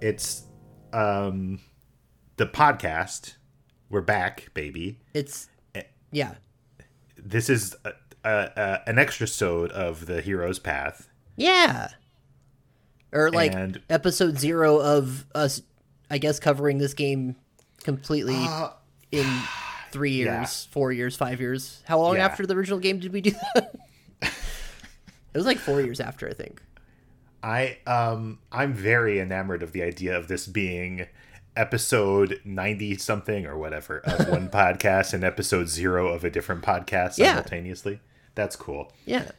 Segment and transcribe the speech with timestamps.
[0.00, 0.44] it's
[0.92, 1.60] um
[2.36, 3.34] the podcast.
[3.88, 4.98] We're back, baby.
[5.14, 5.82] It's Eh.
[6.10, 6.34] yeah.
[7.16, 7.92] This is a,
[8.24, 11.08] a, a, an extra sode of the hero's path.
[11.36, 11.88] Yeah.
[13.12, 15.62] Or like And- episode zero of us,
[16.10, 17.36] I guess, covering this game
[17.84, 18.70] completely Uh,
[19.12, 19.26] in
[19.92, 20.26] three years,
[20.66, 20.72] yeah.
[20.72, 21.82] four years, five years.
[21.86, 22.24] How long Yeah.
[22.26, 23.74] after the original game did we do that?
[24.22, 24.30] it
[25.34, 26.60] was like four years after, I think.
[27.42, 31.06] I um I'm very enamored of the idea of this being
[31.56, 37.16] episode 90 something or whatever of one podcast and episode 0 of a different podcast
[37.18, 37.28] Yeah.
[37.34, 38.00] simultaneously.
[38.34, 38.92] That's cool.
[39.06, 39.30] Yeah.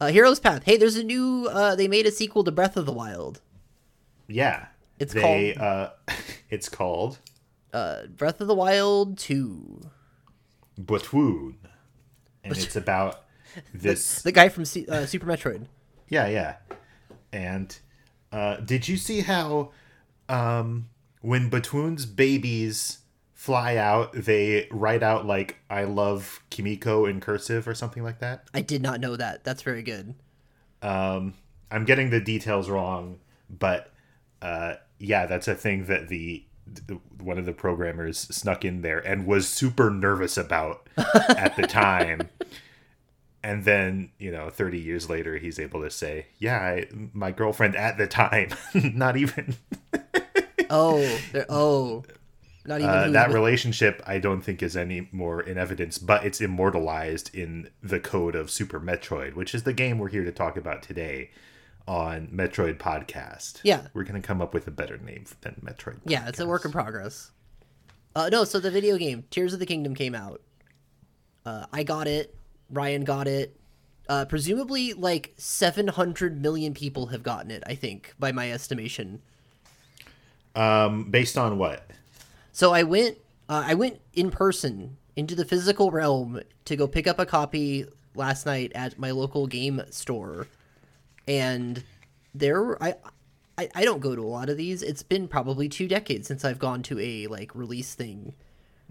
[0.00, 0.62] Uh, Heroes Path.
[0.64, 1.46] Hey, there's a new.
[1.52, 3.40] Uh, they made a sequel to Breath of the Wild.
[4.28, 4.66] Yeah.
[4.98, 5.90] It's they uh
[6.50, 7.18] it's called
[7.72, 9.82] Uh, Breath of the Wild Two.
[10.80, 11.54] Butwoon.
[12.42, 13.24] And it's about
[13.74, 15.66] this The guy from C- uh, Super Metroid.
[16.08, 16.56] Yeah, yeah.
[17.32, 17.76] And
[18.32, 19.70] uh, did you see how
[20.28, 20.88] um,
[21.20, 22.98] when Batoon's babies
[23.32, 28.44] fly out, they write out like "I love Kimiko" in cursive or something like that?
[28.54, 29.44] I did not know that.
[29.44, 30.14] That's very good.
[30.82, 31.34] Um,
[31.70, 33.92] I'm getting the details wrong, but
[34.42, 36.44] uh, yeah, that's a thing that the
[36.86, 41.66] th- one of the programmers snuck in there and was super nervous about at the
[41.66, 42.28] time.
[43.42, 47.74] And then, you know, 30 years later, he's able to say, "Yeah, I, my girlfriend
[47.74, 49.56] at the time, not even
[50.70, 52.04] Oh, oh,
[52.64, 54.02] not even uh, that relationship.
[54.06, 58.50] I don't think is any more in evidence, but it's immortalized in the code of
[58.50, 61.30] Super Metroid, which is the game we're here to talk about today
[61.88, 63.60] on Metroid Podcast.
[63.64, 63.88] Yeah.
[63.94, 65.98] we're gonna come up with a better name than Metroid.
[66.04, 67.32] Yeah, it's a work in progress.
[68.14, 70.40] Uh, no, so the video game Tears of the Kingdom came out.
[71.44, 72.34] Uh, I got it.
[72.70, 73.56] Ryan got it.
[74.08, 77.62] Uh, presumably, like 700 million people have gotten it.
[77.66, 79.22] I think, by my estimation.
[80.54, 81.88] Um, based on what?
[82.52, 83.18] So I went.
[83.48, 87.86] Uh, I went in person into the physical realm to go pick up a copy
[88.14, 90.46] last night at my local game store,
[91.28, 91.84] and
[92.34, 92.94] there I.
[93.58, 94.82] I, I don't go to a lot of these.
[94.82, 98.34] It's been probably two decades since I've gone to a like release thing.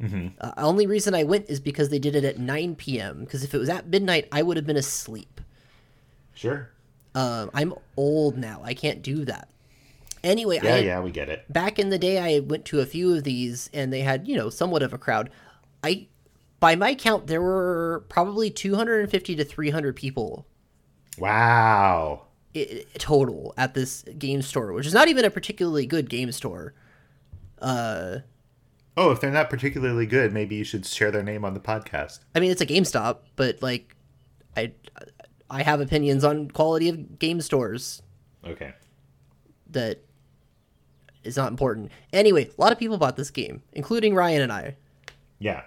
[0.01, 3.19] Uh, only reason I went is because they did it at 9 p.m.
[3.21, 5.41] Because if it was at midnight, I would have been asleep.
[6.33, 6.69] Sure.
[7.15, 8.61] Um, I'm old now.
[8.63, 9.49] I can't do that.
[10.23, 11.45] Anyway, Yeah, I, yeah, we get it.
[11.51, 14.35] back in the day i went to a few of these and they had you
[14.35, 15.29] know somewhat of a crowd
[15.81, 16.07] i
[16.59, 20.45] by my count there were probably 250 to 300 people
[21.17, 22.23] Wow.
[22.97, 26.73] total at this game store which is not even a particularly good game store
[27.61, 28.17] uh
[29.01, 32.19] Oh, if they're not particularly good, maybe you should share their name on the podcast.
[32.35, 33.95] i mean it's a gamestop but like
[34.57, 34.71] i
[35.49, 38.01] i have opinions on quality of game stores
[38.45, 38.73] Okay.
[39.71, 39.99] that
[41.23, 44.75] is not important anyway a lot of people bought this game including ryan and i
[45.39, 45.63] Yeah.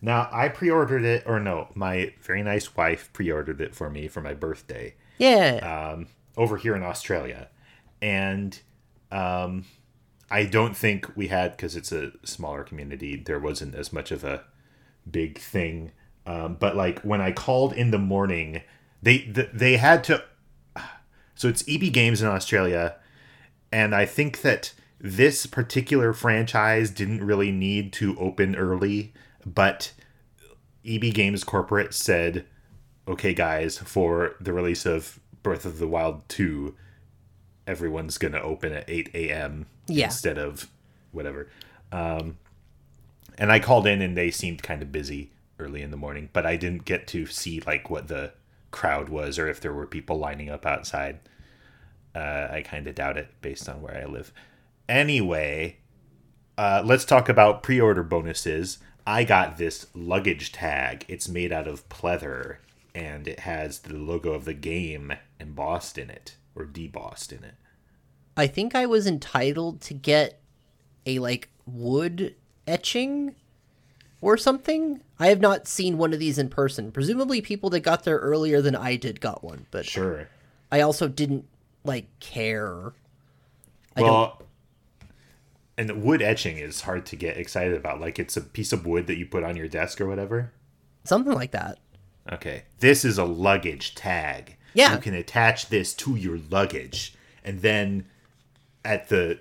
[0.00, 4.20] Now I pre-ordered it, or no, my very nice wife pre-ordered it for me for
[4.20, 4.94] my birthday.
[5.18, 5.56] yeah
[5.92, 7.48] um, over here in Australia,
[8.00, 8.60] and
[9.10, 9.64] um,
[10.30, 13.16] I don't think we had because it's a smaller community.
[13.16, 14.44] There wasn't as much of a
[15.10, 15.92] big thing,
[16.26, 18.62] um, but like when I called in the morning,
[19.02, 20.24] they th- they had to.
[21.34, 22.96] So it's EB Games in Australia,
[23.70, 29.14] and I think that this particular franchise didn't really need to open early,
[29.46, 29.92] but
[30.84, 32.44] EB Games corporate said
[33.08, 36.74] okay, guys, for the release of Birth of the Wild 2,
[37.68, 39.66] everyone's going to open at 8 a.m.
[39.86, 40.06] Yeah.
[40.06, 40.68] instead of
[41.12, 41.48] whatever.
[41.92, 42.38] Um,
[43.36, 46.46] and I called in and they seemed kind of busy early in the morning, but
[46.46, 48.32] I didn't get to see like what the
[48.70, 51.20] crowd was or if there were people lining up outside.
[52.14, 54.32] Uh, I kind of doubt it based on where I live.
[54.88, 55.76] Anyway,
[56.56, 58.78] uh, let's talk about pre-order bonuses.
[59.06, 61.04] I got this luggage tag.
[61.06, 62.56] It's made out of pleather,
[62.94, 67.54] and it has the logo of the game embossed in it or debossed in it.
[68.36, 70.40] I think I was entitled to get
[71.06, 72.34] a like wood
[72.66, 73.34] etching
[74.20, 75.00] or something.
[75.18, 76.92] I have not seen one of these in person.
[76.92, 80.28] Presumably people that got there earlier than I did got one, but Sure.
[80.70, 81.46] I also didn't
[81.84, 82.92] like care.
[83.96, 84.42] I well,
[85.76, 88.00] and the wood etching is hard to get excited about.
[88.00, 90.52] Like it's a piece of wood that you put on your desk or whatever.
[91.04, 91.78] something like that.
[92.30, 92.64] Okay.
[92.80, 94.56] This is a luggage tag.
[94.78, 94.94] Yeah.
[94.94, 97.14] You can attach this to your luggage.
[97.44, 98.06] And then
[98.84, 99.38] at the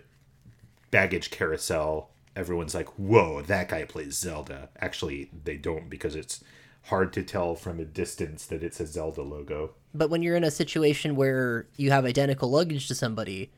[0.91, 4.69] baggage carousel, everyone's like, whoa, that guy plays Zelda.
[4.79, 6.43] Actually, they don't because it's
[6.83, 9.71] hard to tell from a distance that it's a Zelda logo.
[9.93, 13.51] But when you're in a situation where you have identical luggage to somebody,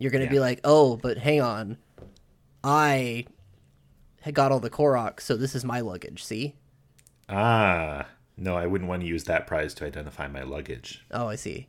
[0.00, 0.38] You're going to Yeah.
[0.38, 1.76] be like, oh, but hang on.
[2.62, 3.26] I
[4.20, 6.54] had got all the Korok, so this is my luggage, see?
[7.28, 8.06] Ah,
[8.38, 11.04] no, I wouldn't want to use that prize to identify my luggage.
[11.10, 11.68] Oh, I see.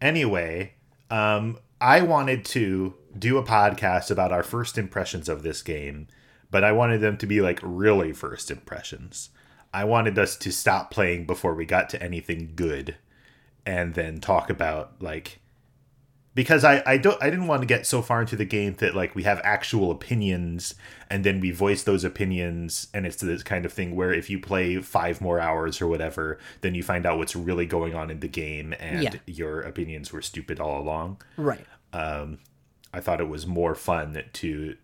[0.00, 0.74] Anyway,
[1.10, 6.08] um, I wanted to do a podcast about our first impressions of this game,
[6.50, 9.30] but I wanted them to be like really first impressions.
[9.72, 12.96] I wanted us to stop playing before we got to anything good
[13.66, 15.40] and then talk about like
[16.34, 18.94] because I, I don't I didn't want to get so far into the game that
[18.94, 20.74] like we have actual opinions
[21.10, 24.40] and then we voice those opinions and it's this kind of thing where if you
[24.40, 28.20] play five more hours or whatever then you find out what's really going on in
[28.20, 29.10] the game and Yeah.
[29.26, 31.20] your opinions were stupid all along.
[31.36, 31.64] Right.
[31.92, 32.38] Um,
[32.92, 34.76] I thought it was more fun to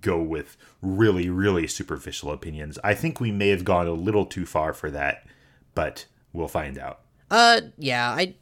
[0.00, 2.78] go with really really superficial opinions.
[2.84, 5.26] I think we may have gone a little too far for that,
[5.74, 7.00] but we'll find out.
[7.30, 8.34] Uh, yeah, I,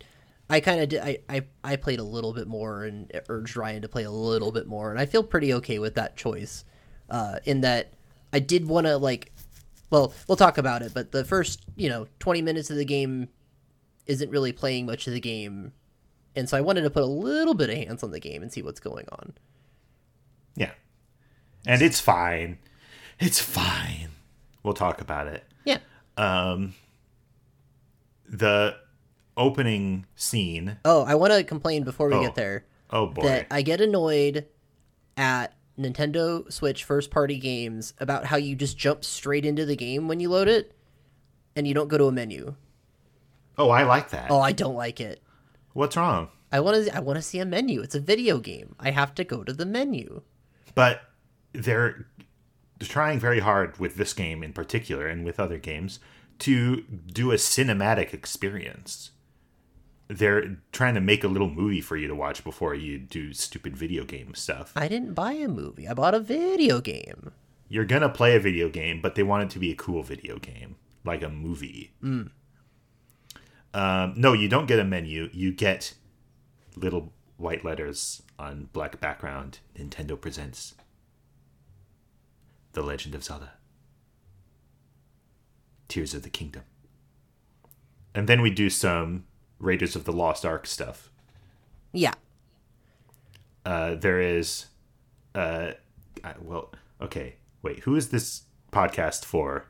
[0.48, 1.00] I kind of did.
[1.02, 4.52] I, I, I played a little bit more and urged Ryan to play a little
[4.52, 6.64] bit more, and I feel pretty okay with that choice.
[7.08, 7.92] Uh, in that
[8.32, 9.32] I did want to like,
[9.90, 13.28] well, we'll talk about it, but the first you know twenty minutes of the game
[14.06, 15.72] isn't really playing much of the game,
[16.36, 18.52] and so I wanted to put a little bit of hands on the game and
[18.52, 19.34] see what's going on.
[20.56, 20.72] Yeah.
[21.66, 22.58] And it's fine.
[23.18, 24.10] It's fine.
[24.62, 25.44] We'll talk about it.
[25.64, 25.78] Yeah.
[26.16, 26.74] Um.
[28.28, 28.76] The
[29.36, 30.78] opening scene.
[30.84, 32.64] Oh, I want to complain before we Oh, get there.
[32.90, 33.22] Oh boy.
[33.22, 34.46] that I get annoyed
[35.16, 40.08] at Nintendo Switch first party games about how you just jump straight into the game
[40.08, 40.72] when you load it
[41.54, 42.54] and you don't go to a menu.
[43.58, 44.30] oh, I like that.
[44.30, 45.22] Oh, I don't like it.
[45.72, 46.28] What's wrong?
[46.52, 47.80] I want to I want to see a menu.
[47.82, 48.76] It's a video game.
[48.78, 50.22] I have to go to the menu.
[50.74, 51.00] But
[51.52, 52.06] they're
[52.80, 55.98] trying very hard with this game in particular and with other games
[56.40, 59.10] to do a cinematic experience.
[60.08, 63.76] They're trying to make a little movie for you to watch before you do stupid
[63.76, 64.72] video game stuff.
[64.76, 65.88] I didn't buy a movie.
[65.88, 67.32] I bought a video game.
[67.68, 70.38] You're gonna play a video game, but they want it to be a cool video
[70.38, 71.92] game, like a movie.
[73.74, 75.28] Um, no, you don't get a menu.
[75.32, 75.94] You get
[76.76, 79.58] little white letters on black background.
[79.76, 80.74] Nintendo presents
[82.72, 83.54] The Legend of Zelda.
[85.88, 86.62] Tears of the Kingdom.
[88.14, 89.24] And then we do some
[89.58, 91.10] Raiders of the Lost Ark stuff.
[91.92, 92.12] Yeah.
[93.64, 94.66] Uh, there is,
[95.34, 95.72] uh,
[96.22, 98.42] I- well, okay, wait, who is this
[98.72, 99.66] podcast for?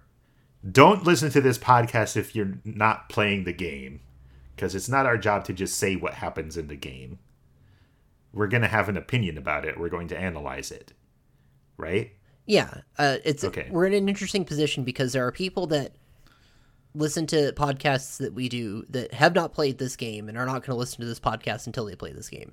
[0.70, 4.00] Don't listen to this podcast if you're not playing the game,
[4.54, 7.18] because it's not our job to just say what happens in the game.
[8.32, 9.78] We're going to have an opinion about it.
[9.78, 10.92] We're going to analyze it,
[11.78, 12.12] right?
[12.46, 13.68] Yeah, uh, it's Okay.
[13.70, 15.92] we're in an interesting position because there are people that
[16.96, 20.62] listen to podcasts that we do that have not played this game and are not
[20.62, 22.52] going to listen to this podcast until they play this game.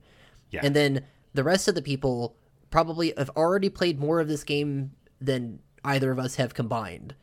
[0.52, 0.62] Yeah.
[0.64, 2.36] And then the rest of the people
[2.70, 4.92] probably have already played more of this game
[5.22, 7.16] than either of us have combined.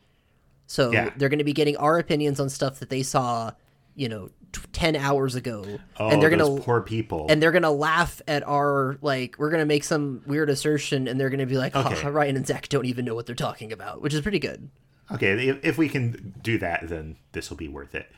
[0.67, 1.11] So Yeah.
[1.17, 3.51] they're going to be getting our opinions on stuff that they saw,
[3.95, 5.79] you know, t- 10 hours ago.
[5.99, 7.27] oh, and they're going to poor people.
[7.29, 11.29] and they're gonna laugh at our like we're gonna make some weird assertion and they're
[11.29, 12.01] gonna be like Okay.
[12.01, 14.69] "Ha, ryan and zach don't even know what they're talking about which is pretty good
[15.13, 18.09] Okay, if, if we can do that, then this will be worth it.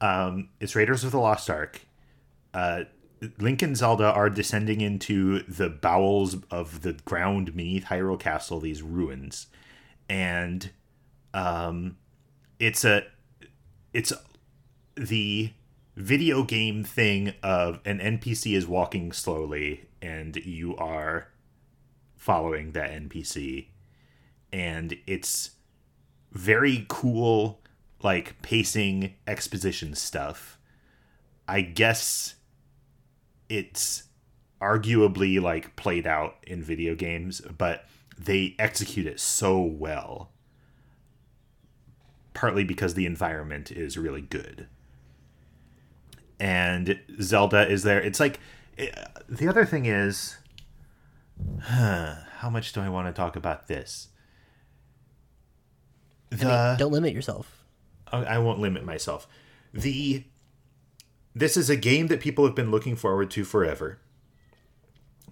[0.00, 1.80] Um, it's Raiders of the Lost Ark.
[2.54, 2.84] Uh,
[3.38, 8.82] Link and Zelda are descending into the bowels of the ground beneath Hyrule Castle, these
[8.82, 9.48] ruins,
[10.08, 10.70] and
[11.34, 11.96] um,
[12.60, 13.04] it's a
[13.92, 14.12] it's
[14.94, 15.52] the
[15.96, 21.28] video game thing of an NPC is walking slowly and you are
[22.16, 23.66] following that NPC,
[24.52, 25.52] and it's
[26.32, 27.60] very cool
[28.02, 30.58] like pacing exposition stuff.
[31.46, 32.34] I guess
[33.48, 34.04] it's
[34.60, 37.86] arguably like played out in video games but
[38.18, 40.30] they execute it so well.
[42.34, 44.68] Partly because the environment is really good.
[46.38, 48.00] And zelda is there.
[48.00, 48.38] It's like
[48.76, 48.90] eh,
[49.28, 50.36] the other thing is
[51.60, 54.08] how much do i want to talk about this
[56.30, 57.58] the don't limit yourself
[58.12, 59.26] I I won't limit myself.
[59.72, 60.24] The
[61.34, 63.98] this is a game that people have been looking forward to forever.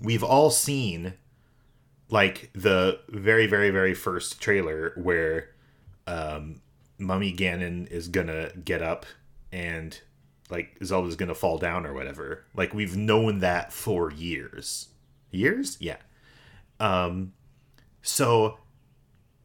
[0.00, 1.14] We've all seen
[2.08, 5.50] like the very very very first trailer where
[6.06, 6.60] um
[6.98, 9.04] Mummy Ganon is going to get up
[9.52, 10.00] and
[10.48, 12.44] like Zelda's going to fall down or whatever.
[12.54, 14.88] Like we've known that for years.
[15.30, 15.76] Years?
[15.80, 15.98] Yeah.
[16.78, 17.32] Um
[18.02, 18.58] so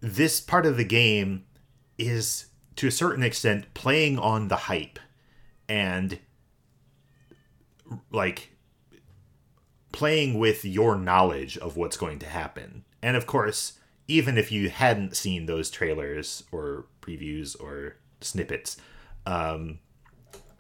[0.02, 1.46] this part of the game
[1.98, 5.00] is to a certain extent playing on the hype
[5.70, 6.20] and
[8.12, 8.52] like
[9.92, 12.84] playing with your knowledge of what's going to happen.
[13.02, 13.74] And of course,
[14.08, 18.78] even if you hadn't seen those trailers or previews or snippets,
[19.26, 19.80] um,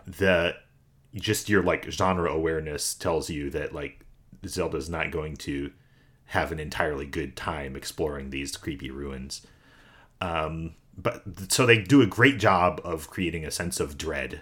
[0.05, 0.55] the
[1.15, 4.05] just your like genre awareness tells you that like
[4.45, 5.71] Zelda's not going to
[6.31, 9.45] have an entirely good time exploring these creepy ruins.
[10.21, 14.41] Um, but so they do a great job of creating a sense of dread,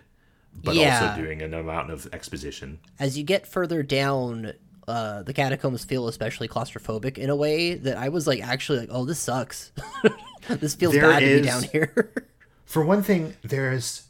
[0.53, 1.01] but Yeah.
[1.01, 2.79] also doing an amount of exposition.
[2.99, 4.53] As you get further down,
[4.87, 8.89] uh, the catacombs feel especially claustrophobic in a way that I was like, actually, like,
[8.91, 9.71] oh, this sucks.
[10.47, 12.13] this feels There bad to be down here.
[12.65, 14.03] For one thing, there's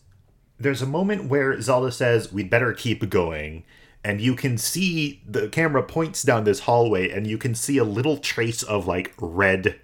[0.60, 3.64] there's a moment where Zelda says we'd better keep going,
[4.04, 7.84] and you can see the camera points down this hallway, and you can see a
[7.84, 9.80] little trace of like red,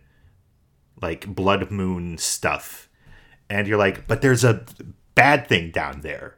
[1.01, 2.89] like blood moon stuff,
[3.49, 4.65] and you're like, but there's a
[5.15, 6.35] bad thing down there.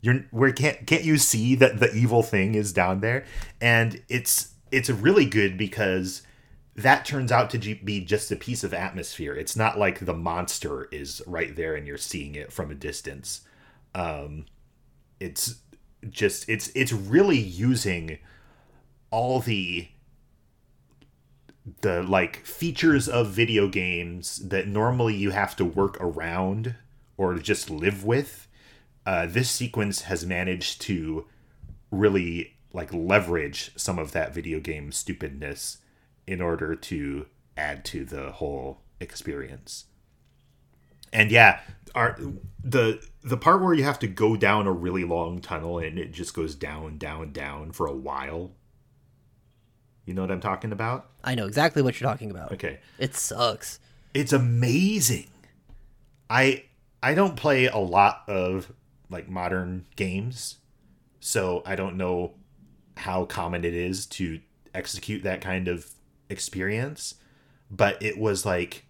[0.00, 3.24] You're where can't can't you see that the evil thing is down there?
[3.60, 6.22] And it's it's really good because
[6.74, 9.34] that turns out to be just a piece of atmosphere.
[9.34, 13.40] It's not like the monster is right there and you're seeing it from a distance.
[13.94, 14.44] Um,
[15.18, 15.56] it's
[16.10, 18.18] just it's it's really using
[19.10, 19.88] all the
[21.80, 26.74] the like features of video games that normally you have to work around
[27.16, 28.46] or just live with.
[29.04, 31.26] Uh, this sequence has managed to
[31.90, 35.78] really like leverage some of that video game stupidness
[36.26, 39.86] in order to add to the whole experience.
[41.12, 41.60] And yeah,
[41.96, 42.18] our
[42.62, 46.12] the the part where you have to go down a really long tunnel and it
[46.12, 48.52] just goes down, down, down for a while.
[50.04, 51.10] You know what I'm talking about?
[51.24, 52.52] I know exactly what you're talking about.
[52.52, 52.78] Okay.
[52.98, 53.80] It sucks.
[54.14, 55.26] It's amazing.
[56.30, 56.64] I
[57.02, 58.72] I don't play a lot of
[59.10, 60.58] like modern games,
[61.18, 62.34] so I don't know
[62.98, 64.40] how common it is to
[64.74, 65.90] execute that kind of
[66.28, 67.14] experience,
[67.70, 68.85] but it was like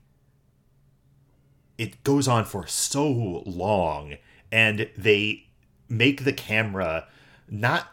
[1.78, 4.16] it goes on for so long
[4.50, 5.46] and they
[5.88, 7.06] make the camera
[7.48, 7.92] not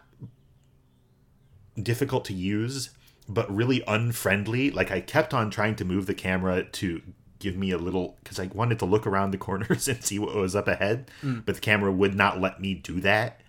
[1.82, 2.92] difficult to use
[3.28, 4.70] but really unfriendly.
[4.72, 7.02] Like i kept on trying to move the camera to
[7.40, 10.34] give me a little because i wanted to look around the corners and see what
[10.34, 11.12] was up ahead
[11.46, 13.42] but the camera would not let me do that.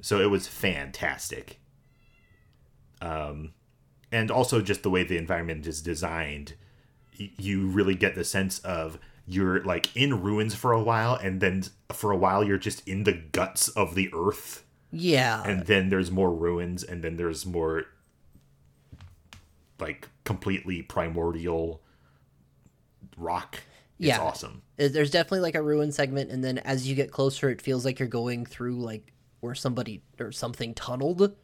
[0.00, 1.60] So it was fantastic.
[3.00, 3.52] Um
[4.10, 6.54] and also just the way the environment is designed
[7.38, 11.64] you really get the sense of you're like in ruins for a while and then
[11.92, 15.42] for a while you're just in the guts of the earth Yeah.
[15.44, 17.84] and then there's more ruins and then there's more
[19.78, 21.82] like completely primordial
[23.16, 23.60] rock
[23.98, 24.20] it's Yeah.
[24.20, 27.60] awesome Uh, There's definitely like a ruin segment, and then as you get closer, it
[27.60, 31.34] feels like you're going through like where somebody or something tunneled.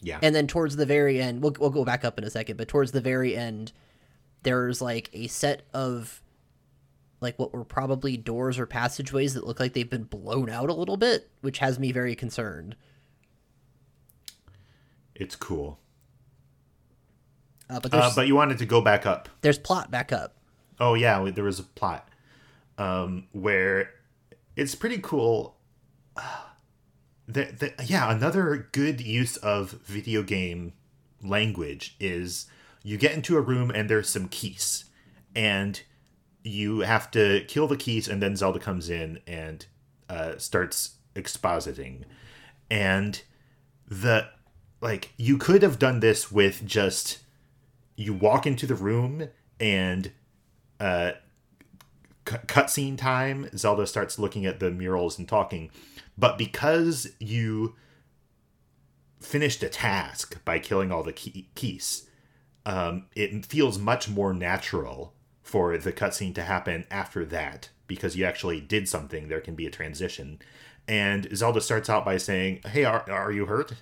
[0.00, 2.56] yeah And then towards the very end, we'll, we'll go back up in a second,
[2.56, 3.72] but towards the very end,
[4.44, 6.22] there's like a set of
[7.20, 10.74] like what were probably doors or passageways that look like they've been blown out a
[10.74, 12.76] little bit, which has me very concerned.
[15.14, 15.78] it's cool
[17.70, 20.36] Uh, but uh, but you wanted to go back up there's plot back up.
[20.78, 22.08] Oh yeah, there was a plot
[22.78, 23.90] um, where
[24.56, 25.56] it's pretty cool.
[27.26, 30.74] The, the, yeah, another good use of video game
[31.22, 32.44] language is
[32.84, 34.84] you get into a room and there's some keys,
[35.34, 35.82] and
[36.44, 39.66] you have to kill the keys, and then Zelda comes in and
[40.08, 42.02] uh, starts expositing,
[42.70, 43.22] and
[43.88, 44.28] the
[44.80, 47.18] like you could have done this with just
[47.96, 49.28] you walk into the room
[49.60, 50.10] and
[50.80, 51.12] uh
[52.24, 55.70] cu- cutscene time zelda starts looking at the murals and talking.
[56.18, 57.74] But because you
[59.20, 62.08] finished a task by killing all the key- keys
[62.66, 68.24] um, it feels much more natural for the cutscene to happen after that because you
[68.24, 69.28] actually did something.
[69.28, 70.38] There can be a transition.
[70.88, 73.72] And zelda starts out by saying hey are, are you hurt?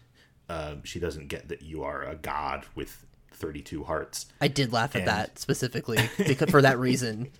[0.48, 4.26] Um, she doesn't get that you are a god with 32 hearts.
[4.40, 7.30] I did laugh at that specifically because for that reason.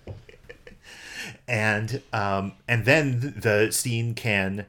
[1.47, 4.65] and um, and then the scene can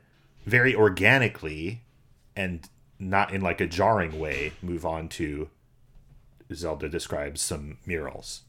[0.47, 1.83] very organically
[2.37, 5.49] and not in like a jarring way move on to
[6.55, 8.43] Zelda describes some murals.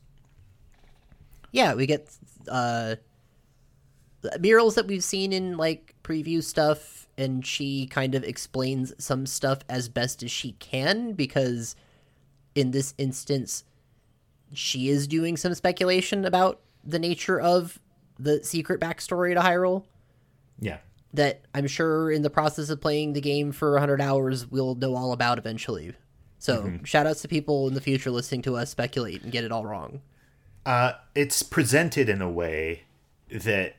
[1.51, 2.09] Yeah, we get
[2.49, 2.95] uh
[4.39, 9.59] murals that we've seen in like preview stuff and she kind of explains some stuff
[9.69, 11.75] as best as she can because
[12.55, 13.63] in this instance
[14.53, 17.79] she is doing some speculation about the nature of
[18.19, 19.83] the secret backstory to Hyrule.
[20.59, 20.77] Yeah,
[21.13, 24.95] that I'm sure in the process of playing the game for 100 hours, we'll know
[24.95, 25.93] all about eventually.
[26.45, 26.83] So, Mm-hmm.
[26.83, 29.65] shout outs to people in the future listening to us speculate and get it all
[29.65, 30.01] wrong.
[30.63, 32.83] Uh, it's presented in a way
[33.31, 33.77] that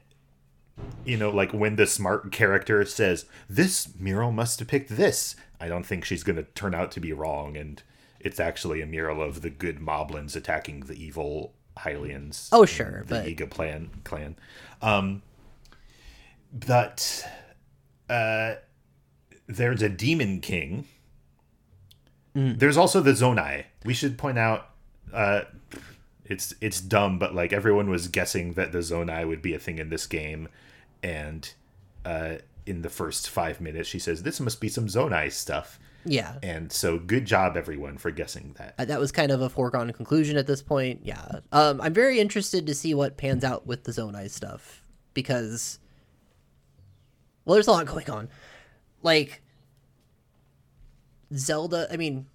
[1.04, 5.87] you know, like when the smart character says, "This mural must depict this," I don't
[5.87, 7.82] think she's going to turn out to be wrong, and
[8.20, 12.49] it's actually a mural of the good Moblins attacking the evil Hylians.
[12.52, 14.37] Oh, sure, the but- Yiga clan clan.
[14.82, 15.23] Um,
[16.52, 17.25] but
[18.11, 18.54] uh,
[19.46, 20.87] there's a demon king.
[22.37, 23.64] There's also the Zonai.
[23.85, 24.69] We should point out.
[25.12, 25.43] Uh,
[26.26, 29.78] it's it's dumb, but like everyone was guessing that the Zonai would be a thing
[29.78, 30.49] in this game,
[31.02, 31.50] and
[32.05, 32.35] uh,
[32.66, 36.35] in the first five minutes, she says this must be some Zonai stuff, Yeah.
[36.43, 38.75] and so good job everyone for guessing that.
[38.76, 41.00] Uh, that was kind of a foregone conclusion at this point.
[41.05, 41.40] Yeah.
[41.52, 44.83] Um, I'm very interested to see what pans out with the Zonai stuff
[45.14, 45.78] because,
[47.45, 48.28] well, there's a lot going on.
[49.02, 49.43] Like,
[51.35, 52.26] Zelda, I mean,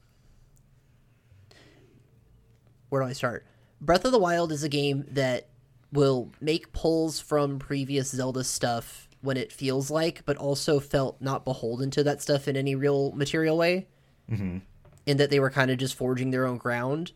[2.90, 3.46] where do I start?
[3.80, 5.48] Breath of the Wild is a game that
[5.92, 11.46] will make pulls from previous Zelda stuff when it feels like, but also felt not
[11.46, 13.88] beholden to that stuff in any real material way
[14.30, 14.58] mm-hmm.
[15.06, 17.12] in that they were kind of just forging their own ground.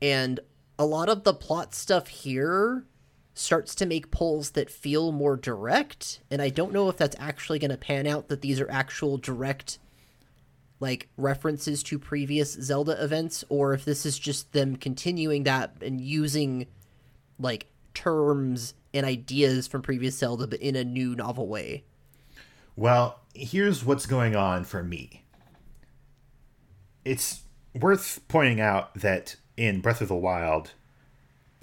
[0.00, 0.40] And
[0.78, 2.84] a lot of the plot stuff here
[3.34, 6.20] starts to make pulls that feel more direct.
[6.30, 9.18] And I don't know if that's actually going to pan out that these are actual
[9.18, 9.78] direct
[10.80, 16.00] like references to previous Zelda events or if this is just them continuing that and
[16.00, 16.66] using
[17.38, 21.84] like terms and ideas from previous Zelda but in a new novel way.
[22.76, 25.24] Well, here's what's going on for me.
[27.04, 27.42] It's
[27.74, 30.72] worth pointing out that in Breath of the Wild,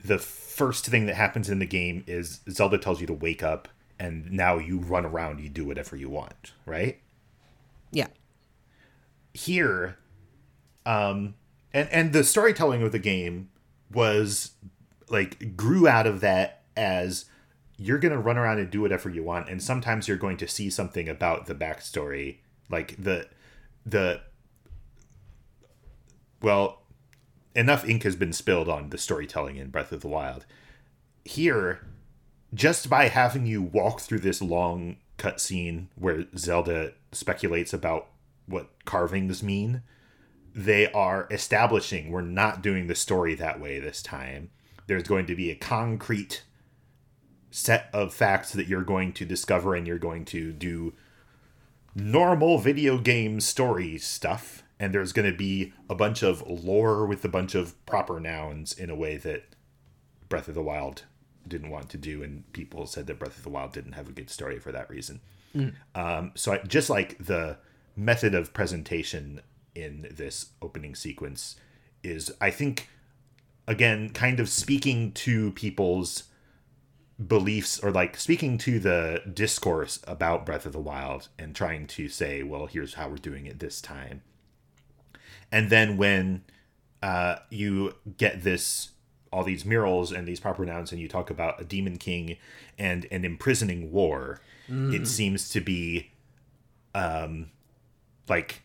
[0.04, 3.68] the first thing that happens in the game is Zelda tells you to wake up,
[4.00, 7.00] and now you run around, you do whatever you want, right?
[7.92, 8.08] Yeah.
[9.34, 9.98] Here,
[10.86, 11.36] um,
[11.74, 13.50] and and the storytelling of the game
[13.92, 14.52] was
[15.10, 17.26] like grew out of that as
[17.78, 20.70] you're gonna run around and do whatever you want, and sometimes you're going to see
[20.70, 22.38] something about the backstory,
[22.70, 23.28] like the
[23.86, 24.22] the
[26.42, 26.84] well,
[27.56, 30.46] enough ink has been spilled on the storytelling in Breath of the Wild.
[31.24, 31.80] Here,
[32.54, 38.08] just by having you walk through this long cutscene where Zelda speculates about
[38.46, 39.84] what carvings mean,
[40.56, 44.52] they are establishing we're not doing the story that way this time.
[44.88, 46.44] There's going to be a concrete
[47.50, 50.94] set of facts that you're going to discover and you're going to do
[51.96, 57.24] normal video game story stuff and there's going to be a bunch of lore with
[57.24, 59.44] a bunch of proper nouns in a way that
[60.30, 61.04] Breath of the Wild
[61.48, 64.14] didn't want to do and people said that Breath of the Wild didn't have a
[64.14, 65.22] good story for that reason.
[65.94, 67.58] Um, so I, just like the
[67.96, 69.42] method of presentation
[69.76, 71.56] in this opening sequence
[72.04, 72.90] is I think
[73.68, 76.24] again kind of speaking to people's
[77.28, 82.10] beliefs or like speaking to the discourse about Breath of the Wild and trying to
[82.10, 84.22] say, well, here's how we're doing it this time.
[85.52, 86.44] And then when
[87.02, 88.90] uh, you get this,
[89.32, 92.38] all these murals and these proper nouns, and you talk about a demon king
[92.78, 94.42] and an imprisoning war,
[94.94, 96.12] it seems to be,
[96.96, 97.52] um,
[98.30, 98.64] like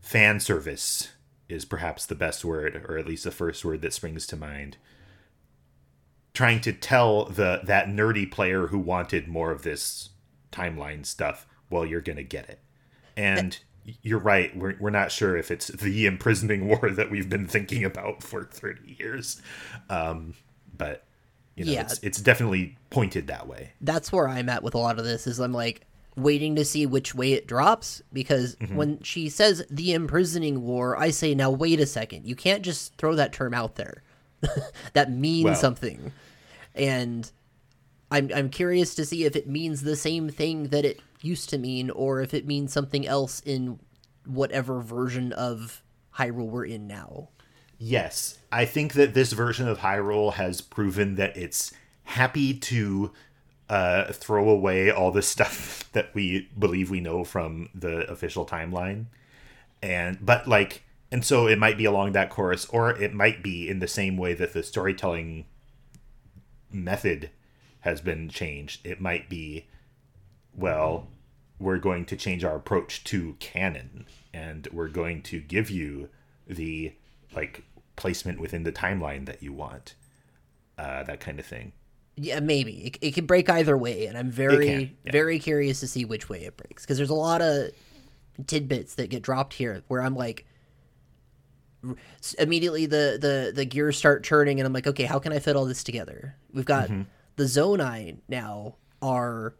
[0.00, 1.10] fan service
[1.48, 4.76] is perhaps the best word, or at least the first word that springs to mind.
[6.32, 10.10] Trying to tell the that nerdy player who wanted more of this
[10.52, 12.60] timeline stuff well you're gonna get it.
[13.16, 13.58] And
[14.02, 17.84] you're right we're, we're not sure if it's the imprisoning war that we've been thinking
[17.84, 19.42] about for 30 years.
[19.88, 20.34] Um,
[20.76, 21.04] but
[21.56, 21.82] you know Yeah.
[21.82, 23.72] it's, it's definitely pointed that way.
[23.80, 25.82] That's where I'm at with a lot of this is I'm like
[26.16, 28.76] waiting to see which way it drops because Mm-hmm.
[28.76, 32.26] when she says the imprisoning war, I say now wait a second.
[32.26, 34.02] You can't just throw that term out there.
[34.92, 36.12] that means something.
[36.74, 37.30] And
[38.10, 41.58] I'm I'm curious to see if it means the same thing that it used to
[41.58, 43.78] mean or if it means something else in
[44.26, 45.82] whatever version of
[46.16, 47.28] Hyrule we're in now.
[47.78, 51.72] Yes, I think that this version of Hyrule has proven that it's
[52.04, 53.12] happy to
[53.70, 59.06] uh, throw away all the stuff that we believe we know from the official timeline,
[59.80, 63.68] and but like, and so it might be along that course, or it might be
[63.68, 65.46] in the same way that the storytelling
[66.70, 67.30] method
[67.80, 68.84] has been changed.
[68.86, 69.66] It might be,
[70.54, 71.08] well,
[71.58, 76.08] we're going to change our approach to canon, and we're going to give you
[76.46, 76.92] the
[77.34, 77.62] like
[77.94, 79.94] placement within the timeline that you want,
[80.76, 81.72] uh, that kind of thing.
[82.16, 85.12] Yeah, maybe it, it can break either way, and I'm very, yeah.
[85.12, 87.70] very curious to see which way it breaks because there's a lot of
[88.46, 90.44] tidbits that get dropped here where I'm like,
[92.38, 95.56] immediately the the the gears start turning, and I'm like, okay, how can I fit
[95.56, 96.36] all this together?
[96.52, 97.02] We've got mm-hmm.
[97.36, 99.54] the Zonai now are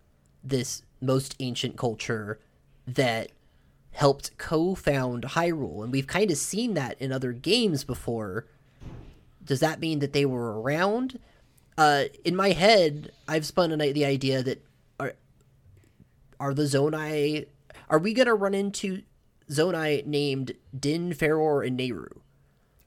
[0.45, 2.39] this most ancient culture
[2.87, 3.33] that
[3.93, 8.47] helped co-found Hyrule, and we've kind of seen that in other games before.
[9.43, 11.19] Does that mean that they were around?
[11.81, 14.63] Uh, in my head, I've spun an, the idea that
[14.99, 15.15] are
[16.39, 17.47] are the Zonai
[17.89, 19.01] are we gonna run into
[19.51, 22.19] Zonai named Din, Farore, and Nayru?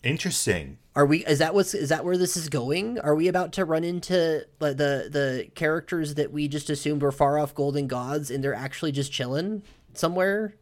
[0.04, 0.78] Interesting.
[0.96, 1.26] Are we?
[1.26, 1.74] Is that what's?
[1.74, 3.00] Is that where this is going?
[3.00, 7.12] Are we about to run into like the the characters that we just assumed were
[7.12, 9.64] far off golden gods, and they're actually just chilling
[9.96, 10.54] somewhere?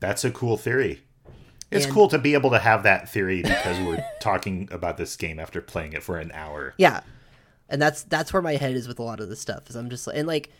[0.00, 1.00] That's a cool theory.
[1.70, 5.16] It's And- cool to be able to have that theory because we're talking about this
[5.16, 6.74] game after playing it for an hour.
[6.76, 7.00] Yeah,
[7.68, 9.68] and that's that's where my head is with a lot of this stuff.
[9.68, 10.50] Is I'm just and like,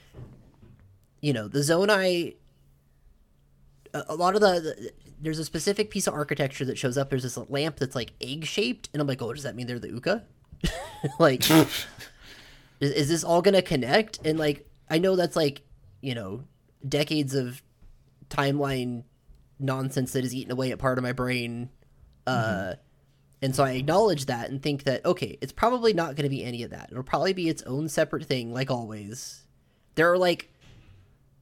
[1.21, 2.37] you know, the Zonai,
[3.95, 7.11] a lot of the, the there's a specific piece of architecture that shows up.
[7.11, 9.79] There's this lamp that's like egg shaped, and I'm like, oh, does that mean they're
[9.79, 10.23] the Oocca?
[11.19, 11.49] like,
[12.81, 14.21] is, is this all gonna connect?
[14.25, 15.63] And like, I know that's like,
[16.01, 16.45] you know,
[16.87, 17.63] decades of
[18.29, 19.05] timeline
[19.59, 21.71] nonsense that is eaten away at part of my brain.
[22.27, 22.75] Uh,
[23.41, 26.45] and so I acknowledge that and think that, okay, it's probably not going to be
[26.45, 26.89] any of that.
[26.91, 29.45] It'll probably be its own separate thing, like always.
[29.95, 30.53] There are like,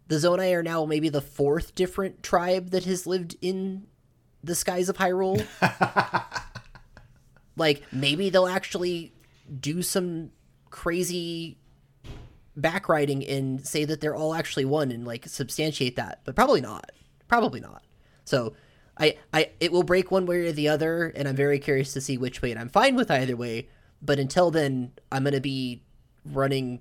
[0.09, 3.87] the Zonai are now maybe the fourth different tribe that has lived in
[4.45, 5.47] the skies of Hyrule.
[7.57, 9.13] like, maybe they'll actually
[9.61, 10.31] do some
[10.69, 11.59] crazy
[12.59, 16.91] backwriting and say that they're all actually one and like substantiate that, but probably not.
[17.29, 17.83] Probably not.
[18.25, 18.55] So
[18.99, 22.01] I, I it will break one way or the other, and I'm very curious to
[22.01, 22.51] see which way.
[22.51, 23.69] And I'm fine with either way,
[24.01, 25.83] but until then, I'm gonna be
[26.25, 26.81] running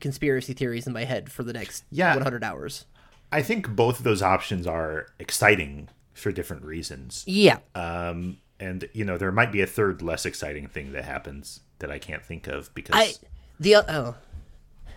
[0.00, 2.14] conspiracy theories in my head for the next Yeah.
[2.14, 2.86] 100 hours.
[3.30, 7.24] I think both of those options are exciting for different reasons.
[7.26, 11.60] Yeah, Um, and you know, there might be a third less exciting thing that happens
[11.78, 13.14] that I can't think of because I
[13.58, 14.14] the oh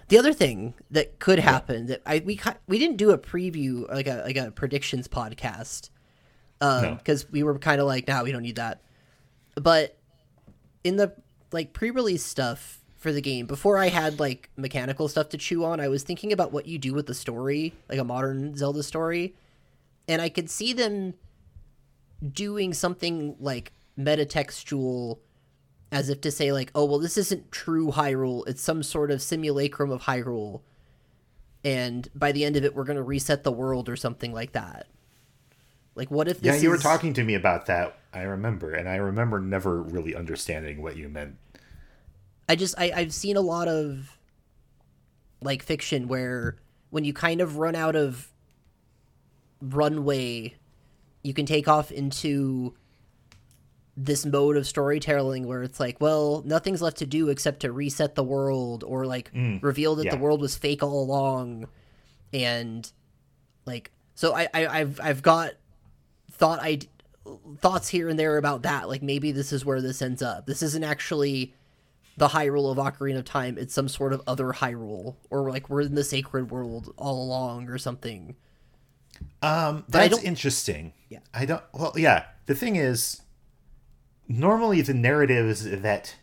[0.08, 4.08] the other thing that could happen that I we we didn't do a preview like
[4.08, 5.90] a like a predictions podcast
[6.62, 6.96] um No.
[6.96, 8.82] because we were kind of like nah we don't need that.
[9.56, 9.98] But
[10.84, 11.14] in the
[11.52, 15.80] like pre-release stuff for the game before I had like mechanical stuff to chew on
[15.80, 19.36] I was thinking about what you do with the story like a modern Zelda story.
[20.08, 21.14] And I could see them
[22.32, 25.20] doing something like metatextual
[25.92, 28.48] as if to say like oh well this isn't true hyrule.
[28.48, 30.62] It's some sort of simulacrum of hyrule.
[31.64, 34.52] And by the end of it we're going to reset the world or something like
[34.54, 34.88] that
[35.96, 37.98] like what if this yeah, you were talking to me about that.
[38.14, 41.38] I remember, and I remember never really understanding what you meant.
[42.48, 44.18] I just I, I've seen a lot of
[45.42, 46.58] like fiction where
[46.90, 48.32] when you kind of run out of
[49.62, 50.56] runway,
[51.24, 52.76] you can take off into
[53.98, 58.16] this mode of storytelling where it's like, well, nothing's left to do except to reset
[58.16, 61.68] the world or like mm, reveal that the world was fake all along,
[62.34, 62.92] and
[63.66, 65.54] like so I, I I've I've got
[66.38, 66.80] thought I
[67.60, 68.88] thoughts here and there about that.
[68.88, 70.46] Like maybe this is where this ends up.
[70.46, 71.54] This isn't actually
[72.18, 73.58] the Hyrule of Ocarina of Time.
[73.58, 77.70] It's some sort of other Hyrule, or like we're in the sacred world all along,
[77.70, 78.36] or something.
[79.42, 80.94] Um, that's interesting.
[81.10, 81.20] Yeah.
[81.34, 81.64] I don't.
[81.74, 82.26] Well, yeah.
[82.46, 83.22] The thing is,
[84.28, 86.16] normally the narratives that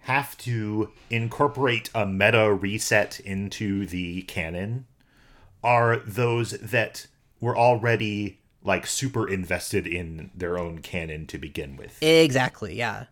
[0.00, 4.86] have to incorporate a meta reset into the canon
[5.62, 7.06] are those that
[7.40, 12.02] were already like super invested in their own canon to begin with.
[12.02, 12.76] Exactly.
[12.76, 13.06] Yeah.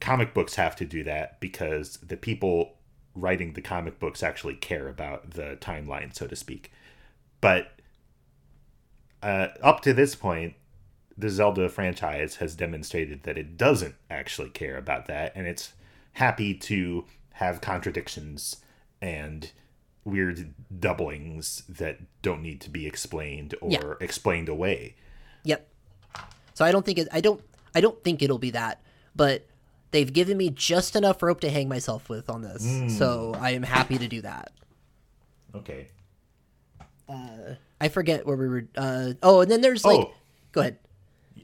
[0.00, 2.74] comic books have to do that because the people
[3.14, 6.70] writing the comic books actually care about the timeline, so to speak.
[7.40, 7.72] But
[9.22, 10.54] uh, up to this point,
[11.16, 15.72] the Zelda franchise has demonstrated that it doesn't actually care about that, and it's
[16.12, 18.56] happy to have contradictions
[19.00, 19.52] and
[20.06, 23.94] weird doublings that don't need to be explained or Yeah.
[24.00, 24.94] explained away.
[25.44, 25.68] Yep.
[26.54, 27.08] So I don't think it.
[27.12, 27.42] I don't.
[27.74, 28.80] I don't think it'll be that.
[29.14, 29.46] But
[29.90, 33.62] they've given me just enough rope to hang myself with on this, so I am
[33.62, 34.52] happy to do that.
[35.54, 35.88] Okay.
[37.08, 38.64] Uh, I forget where we were.
[38.76, 39.98] Uh, oh, and then there's like.
[40.00, 40.14] Oh.
[40.52, 40.78] Go ahead.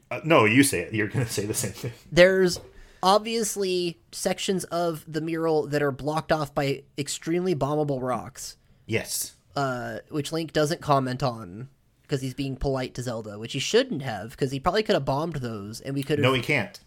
[0.09, 0.93] Uh, no, you say it.
[0.93, 1.91] You're going to say the same thing.
[2.11, 2.59] There's
[3.03, 9.33] obviously sections of the mural that are blocked off by extremely bombable rocks, Yes.
[9.55, 11.69] uh, which Link doesn't comment on
[12.01, 15.05] because he's being polite to Zelda, which he shouldn't have because he probably could have
[15.05, 16.23] bombed those and we could have.
[16.23, 16.79] No, he can't.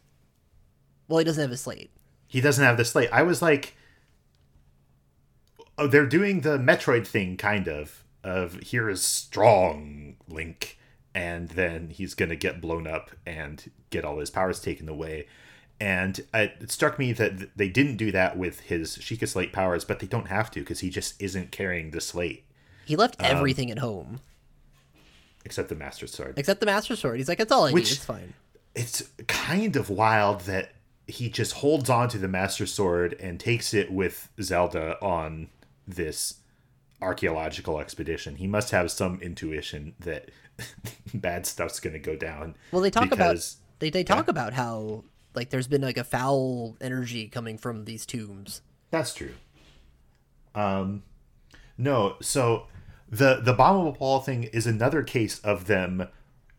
[1.09, 1.91] Well, he doesn't have a slate.
[2.27, 3.09] he doesn't have the slate.
[3.13, 3.77] I was like,
[5.79, 8.03] oh, they're doing the Metroid thing, kind of.
[8.25, 10.79] Of here is strong Link,
[11.15, 15.29] and then he's gonna get blown up and get all his powers taken away.
[15.79, 19.85] And it, it struck me that they didn't do that with his Sheikah Slate powers,
[19.85, 22.45] but they don't have to because he just isn't carrying the slate
[22.87, 24.21] He left um, everything at home
[25.45, 26.35] except the Master Sword.
[26.39, 27.19] except the Master Sword.
[27.19, 27.93] He's like, it's all I Which- need.
[27.93, 28.35] It's fine.
[28.75, 30.73] it's kind of wild that
[31.07, 35.49] he just holds on to the Master Sword and takes it with Zelda on
[35.87, 36.37] this
[37.01, 38.37] archaeological expedition.
[38.37, 40.31] He must have some intuition that
[41.15, 42.57] bad stuff's going to go down.
[42.73, 45.05] Well, they talk because- about they they talk about how
[45.37, 48.62] like there's been like a foul energy coming from these tombs.
[48.90, 49.35] That's true.
[50.55, 51.03] Um,
[51.77, 52.66] no, so
[53.09, 56.09] the the bombable ball thing is another case of them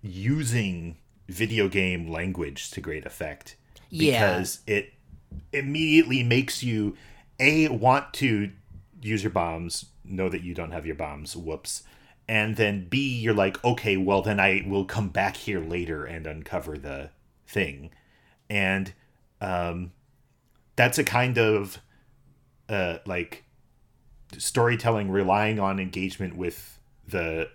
[0.01, 3.57] using video game language to great effect
[3.89, 4.35] Yeah.
[4.35, 4.93] because it
[5.51, 6.95] immediately makes you
[7.39, 8.51] a want to
[9.01, 11.83] use your bombs, know that you don't have your bombs, whoops.
[12.29, 16.27] And then B, you're like, okay, well then I will come back here later and
[16.27, 17.09] uncover the
[17.47, 17.89] thing.
[18.49, 18.93] And
[19.41, 19.91] um
[20.75, 21.79] that's a kind of
[22.69, 23.43] uh like
[24.37, 27.49] storytelling relying on engagement with the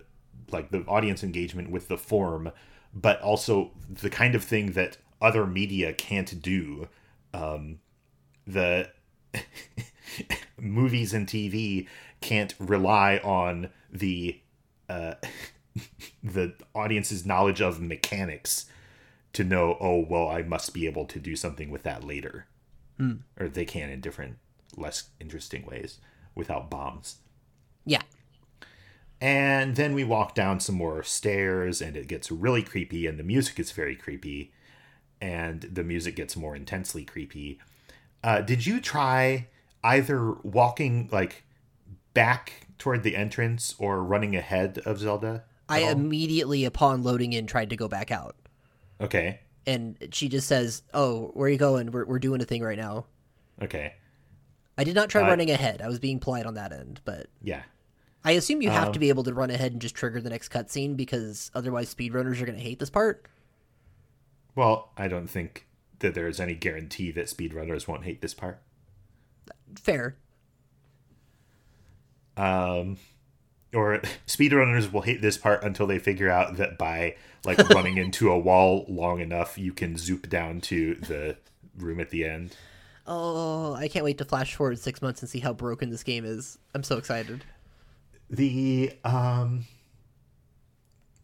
[0.51, 2.51] like the audience engagement with the form
[2.95, 6.89] but also the kind of thing that other media can't do
[7.35, 7.79] um
[8.47, 8.89] the
[10.59, 11.87] movies and tv
[12.21, 14.41] can't rely on the
[14.89, 15.15] uh
[16.25, 18.67] the audience's knowledge of mechanics
[19.33, 22.47] to know oh well i must be able to do something with that later
[23.39, 24.37] or they can in different
[24.77, 25.99] less interesting ways
[26.37, 27.17] without bombs
[27.85, 28.03] Yeah.
[29.21, 33.25] and then we walk down some more stairs and it gets really creepy and the
[33.25, 34.53] music is very creepy
[35.21, 37.59] and the music gets more intensely creepy
[38.25, 39.49] uh, did you try
[39.83, 41.45] either walking like
[42.15, 45.91] back toward the entrance or running ahead of zelda I all?
[45.91, 48.37] immediately upon loading in tried to go back out.
[49.03, 51.91] Okay And she just says, "Oh, where are you going?
[51.93, 53.07] We're we're doing a thing right now."
[53.61, 53.95] okay
[54.79, 55.83] I did not try Uh, running ahead.
[55.83, 57.63] I was being polite on that end, but yeah
[58.25, 60.31] I assume you have Um, to be able to run ahead and just trigger the
[60.31, 63.27] next cutscene because otherwise speedrunners are going to hate this part.
[64.55, 65.67] well i don't think
[66.01, 68.61] that there's any guarantee that speedrunners won't hate this part
[69.81, 70.17] Fair.
[72.37, 72.97] um
[73.75, 78.31] or speedrunners will hate this part until they figure out that by like running into
[78.31, 81.37] a wall long enough you can zoop down to the
[81.77, 82.55] room at the end
[83.05, 86.25] Oh, I can't wait to flash forward six months and see how broken this game
[86.25, 86.57] is.
[86.73, 87.43] I'm so excited.
[88.31, 89.65] the um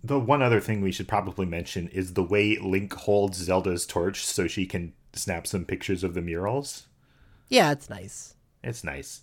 [0.03, 4.25] the one other thing we should probably mention is the way link holds zelda's torch
[4.25, 6.87] so she can snap some pictures of the murals
[7.49, 8.35] Yeah, it's nice.
[8.63, 9.23] it's nice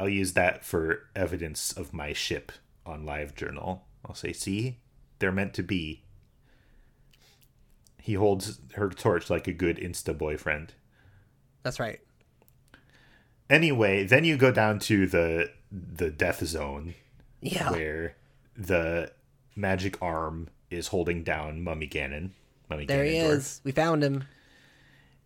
[0.00, 2.50] i'll use that for evidence of my ship
[2.86, 4.78] on live journal i'll say see
[5.18, 6.02] they're meant to be
[8.00, 10.72] he holds her torch like a good insta boyfriend
[11.62, 12.00] That's right.
[13.48, 16.94] anyway then you go down to the the death zone
[17.42, 17.70] Yeah.
[17.70, 18.16] where
[18.56, 19.12] the
[19.54, 22.30] magic arm is holding down mummy ganon
[22.68, 23.60] mummy there he is.
[23.64, 24.24] We found him.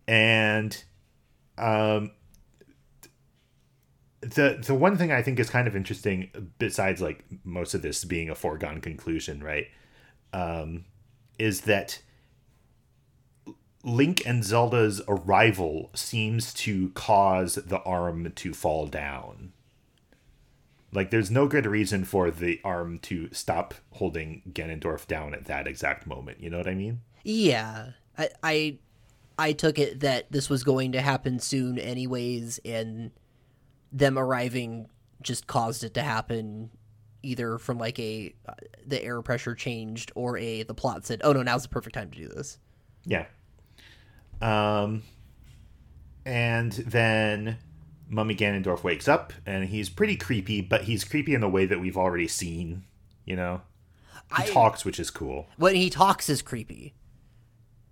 [0.07, 0.83] and
[1.57, 2.11] um
[4.25, 8.03] the the one thing I think is kind of interesting, besides like most of this
[8.03, 9.67] being a foregone conclusion, right,
[10.33, 10.85] um,
[11.37, 12.01] is that
[13.83, 19.53] Link and Zelda's arrival seems to cause the arm to fall down.
[20.91, 25.67] Like, there's no good reason for the arm to stop holding Ganondorf down at that
[25.67, 26.39] exact moment.
[26.39, 27.01] You know what I mean?
[27.23, 27.91] Yeah.
[28.17, 28.77] I, I
[29.37, 33.11] I took it that this was going to happen soon anyways and
[33.95, 34.89] them arriving
[35.21, 36.69] just caused it to happen
[37.23, 38.35] either from like a
[38.85, 42.11] the air pressure changed or a the plot said, "Oh no, now's the perfect time
[42.11, 42.59] to do this."
[43.05, 43.25] Yeah.
[44.41, 45.03] Um,
[46.25, 47.57] and then
[48.09, 51.79] Mummy Ganondorf wakes up, and he's pretty creepy, but he's creepy in the way that
[51.79, 52.83] we've already seen.
[53.25, 53.61] You know,
[54.37, 55.47] he I- talks, which is cool.
[55.57, 56.93] When he talks is creepy.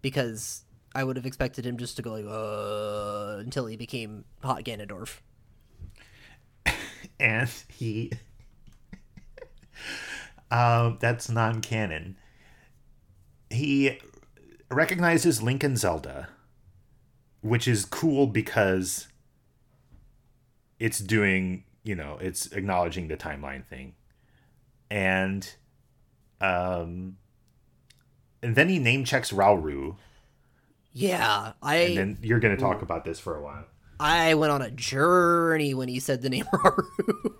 [0.02, 4.66] Because I would have expected him just to go like uh until he became hot
[4.66, 5.22] Ganondorf.
[7.24, 8.12] And he
[10.52, 12.18] um that's non-canon.
[13.50, 14.00] He
[14.70, 16.30] recognizes link and zelda
[17.42, 19.08] which is cool because
[20.80, 23.96] it's doing you know it's acknowledging the timeline thing.
[24.92, 25.50] And
[26.42, 27.18] um
[28.42, 29.96] and then he name checks rauru
[30.92, 33.66] Yeah, I And then you're going to talk about this for a while.
[34.00, 37.36] I went on a journey when he said the name Rauru.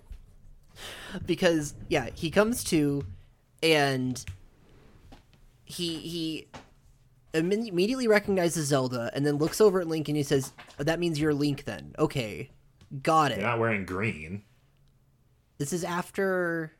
[1.26, 3.04] because yeah, he comes to
[3.62, 4.24] and
[5.64, 6.48] he he
[7.32, 11.34] immediately recognizes Zelda and then looks over at Link and he says, "That means you're
[11.34, 12.50] Link then." Okay.
[13.02, 13.38] Got it.
[13.38, 14.42] You're not wearing green.
[15.58, 16.72] This is after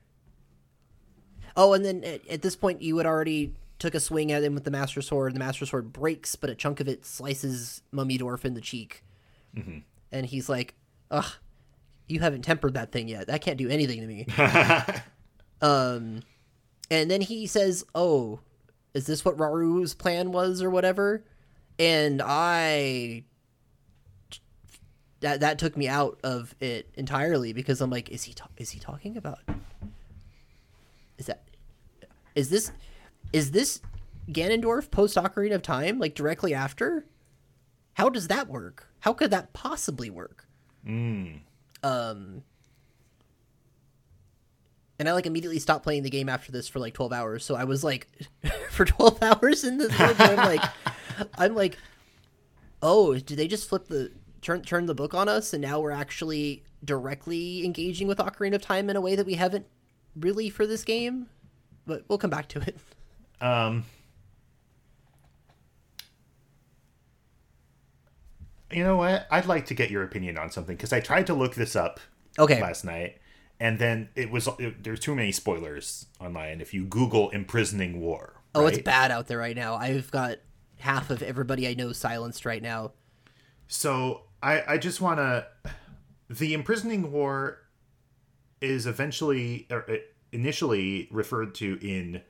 [1.56, 4.54] Oh, and then at, at this point you had already took a swing at him
[4.54, 5.34] with the Master Sword.
[5.34, 9.03] The Master Sword breaks, but a chunk of it slices Mummy Dwarf in the cheek.
[10.12, 10.74] And he's like,
[11.10, 11.32] "Ugh,
[12.06, 13.26] you haven't tempered that thing yet.
[13.26, 14.26] That can't do anything to me."
[15.62, 16.20] um,
[16.90, 18.40] and then he says, "Oh,
[18.94, 21.24] is this what Rauru's plan was, or whatever?"
[21.78, 23.24] And I
[25.24, 28.70] that that took me out of it entirely because I'm like, is he ta- is
[28.70, 29.38] he talking about?
[31.16, 31.44] Is that
[32.34, 32.72] is this
[33.32, 33.80] is this
[34.30, 37.06] Ganondorf post Ocarina of Time like directly after?
[37.94, 38.86] How does that work?
[39.04, 40.46] How could that possibly work?
[41.82, 42.42] Um,
[44.98, 47.44] and I like immediately stopped playing the game after this for like 12 hours.
[47.44, 48.08] So I was like,
[48.70, 50.64] for 12 hours in this book, I'm like,
[51.36, 51.76] I'm like,
[52.80, 55.90] oh, did they just flip the turn turn the book on us, and now we're
[55.90, 59.66] actually directly engaging with Ocarina of Time in a way that we haven't
[60.16, 61.26] really for this game?
[61.86, 62.78] But we'll come back to it.
[63.42, 63.84] Um,
[68.74, 69.26] you know what?
[69.30, 72.00] I'd like to get your opinion on something because I tried to look this up
[72.38, 72.60] Okay.
[72.60, 73.18] last night,
[73.60, 74.48] and then it was
[74.82, 76.60] there's too many spoilers online.
[76.60, 79.74] If you Google imprisoning war, Oh, it's bad out there right now.
[79.76, 80.38] I've got
[80.78, 82.92] half of everybody I know silenced right now.
[83.68, 85.46] So I I just want to
[86.28, 87.58] the imprisoning war
[88.60, 89.96] is eventually or uh,
[90.32, 92.22] initially referred to in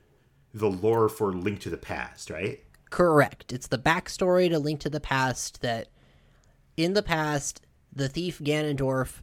[0.53, 2.61] the lore for Link to the Past, right?
[2.91, 3.53] Correct.
[3.53, 5.89] It's the backstory to Link to the Past that
[6.77, 7.61] in the past,
[7.93, 9.23] the thief Ganondorf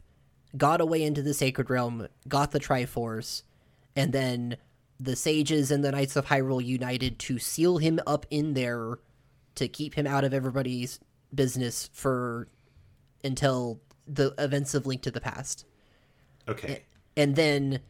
[0.56, 3.42] got away into the Sacred Realm, got the Triforce,
[3.96, 4.56] and then
[4.98, 8.98] the sages and the Knights of Hyrule united to seal him up in there
[9.56, 11.00] to keep him out of everybody's
[11.34, 12.48] business for
[13.24, 15.66] until the events of Link to the Past.
[16.48, 16.84] Okay.
[17.16, 17.80] And then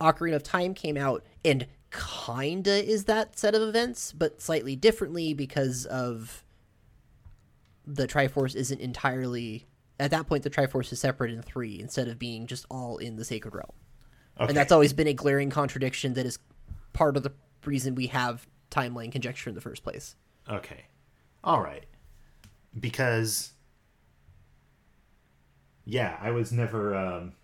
[0.00, 5.34] Ocarina of Time came out and kinda is that set of events, but slightly differently
[5.34, 6.44] because of
[7.86, 9.66] the Triforce isn't entirely
[9.98, 13.16] at that point the Triforce is separate in three instead of being just all in
[13.16, 13.72] the Sacred Realm.
[14.38, 14.48] Okay.
[14.48, 16.38] And that's always been a glaring contradiction that is
[16.92, 17.32] part of the
[17.64, 20.16] reason we have timeline conjecture in the first place.
[20.48, 20.86] Okay.
[21.44, 21.84] All right.
[22.78, 23.52] Because
[25.84, 27.34] yeah, I was never um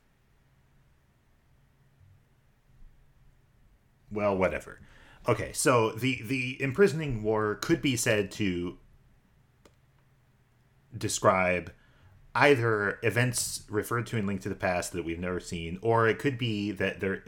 [4.11, 4.81] well, whatever.
[5.29, 8.79] Okay, so the the imprisoning war could be said to
[10.96, 11.72] describe
[12.35, 16.18] either events referred to in Link to the Past that we've never seen, or it
[16.18, 17.22] could be that they're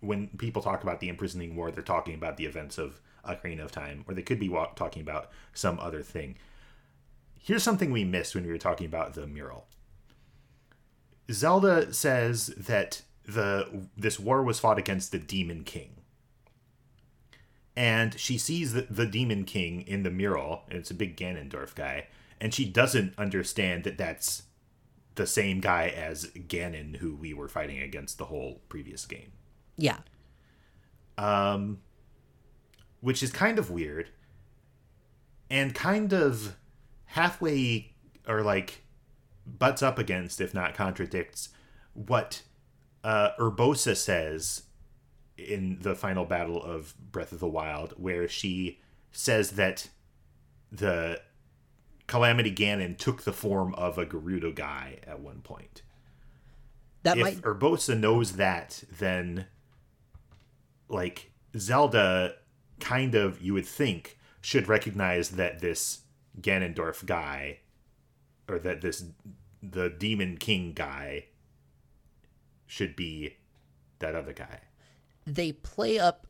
[0.00, 3.72] when people talk about the imprisoning war, they're talking about the events of Ocarina of
[3.72, 6.36] Time, or they could be wa- talking about some other thing.
[7.38, 9.66] Here's something we missed when we were talking about the mural.
[11.30, 15.90] Zelda says that the this war was fought against the Demon King.
[17.78, 21.74] And she sees the, the Demon King in the mural, and it's a big Ganondorf
[21.74, 22.06] guy,
[22.40, 24.42] and she doesn't understand that that's
[25.14, 29.32] the same guy as Ganon who we were fighting against the whole previous game
[29.76, 29.98] Yeah.
[31.18, 31.78] um,
[33.00, 34.10] which is kind of weird
[35.48, 36.56] and kind of
[37.06, 37.94] halfway
[38.28, 38.84] or like
[39.46, 41.50] butts up against, if not contradicts,
[41.94, 42.42] what
[43.04, 44.62] uh, Urbosa says
[45.38, 48.80] in the final battle of Breath of the Wild, where she
[49.12, 49.88] says that
[50.72, 51.20] the
[52.06, 55.82] Calamity Ganon took the form of a Gerudo guy at one point.
[57.02, 59.46] That if might Urbosa knows that, then
[60.88, 62.34] like Zelda
[62.80, 66.00] kind of you would think should recognize that this
[66.40, 67.60] Ganondorf guy
[68.48, 69.04] or that this
[69.62, 71.26] the Demon King guy
[72.66, 73.36] should be
[73.98, 74.60] that other guy.
[75.26, 76.26] they play up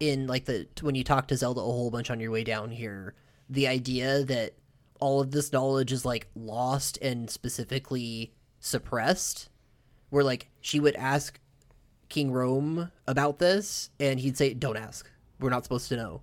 [0.00, 2.70] in like the when you talk to Zelda a whole bunch on your way down
[2.70, 3.14] here
[3.48, 4.54] the idea that
[5.00, 9.48] all of this knowledge is like lost and specifically suppressed
[10.10, 11.40] where like she would ask
[12.08, 16.22] King Rhoam about this and he'd say don't ask we're not supposed to know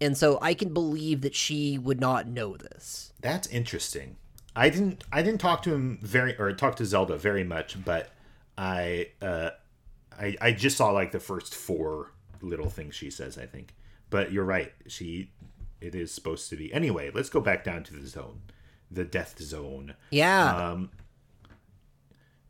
[0.00, 4.16] and so I can believe that she would not know this That's interesting.
[4.56, 8.10] I didn't I didn't talk to him very or talk to Zelda very much, but
[8.58, 9.50] I uh
[10.18, 12.12] I I just saw like the first four
[12.42, 13.74] little things she says, I think.
[14.08, 14.72] But you're right.
[14.88, 15.30] She
[15.80, 16.72] it is supposed to be.
[16.72, 18.42] Anyway, let's go back down to the zone,
[18.90, 19.94] the death zone.
[20.10, 20.70] Yeah.
[20.70, 20.90] Um,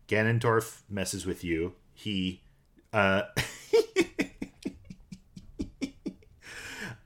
[0.08, 1.74] Ganondorf messes with you.
[1.94, 2.42] He,
[2.92, 3.22] uh,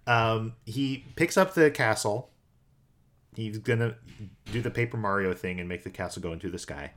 [0.07, 2.31] um, he picks up the castle.
[3.37, 3.97] He's gonna
[4.53, 6.93] do the Paper Mario thing and make the castle go into the sky,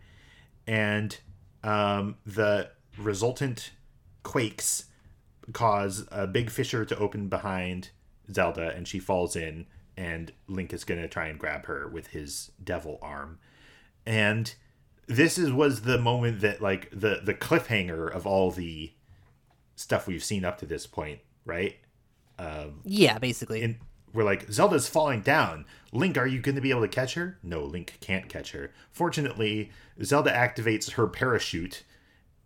[0.67, 1.17] and
[1.63, 3.71] um, the resultant
[4.23, 4.85] quakes
[5.53, 7.89] cause a big fissure to open behind
[8.31, 9.67] Zelda, and she falls in.
[9.95, 13.39] And Link is gonna try and grab her with his devil arm,
[14.05, 14.53] and
[15.07, 18.93] this is was the moment that like the the cliffhanger of all the
[19.75, 21.77] stuff we've seen up to this point, right?
[22.37, 23.63] Um, yeah, basically.
[23.63, 23.77] And
[24.13, 25.65] we're like, Zelda's falling down.
[25.91, 27.37] Link, are you going to be able to catch her?
[27.43, 28.71] No, Link can't catch her.
[28.91, 29.71] Fortunately,
[30.03, 31.83] Zelda activates her parachute,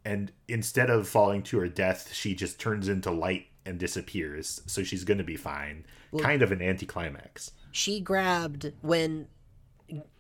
[0.04, 4.62] and instead of falling to her death, she just turns into light and disappears.
[4.66, 5.86] So she's going to be fine.
[6.20, 7.52] kind of an anticlimax.
[7.72, 9.28] she grabbed when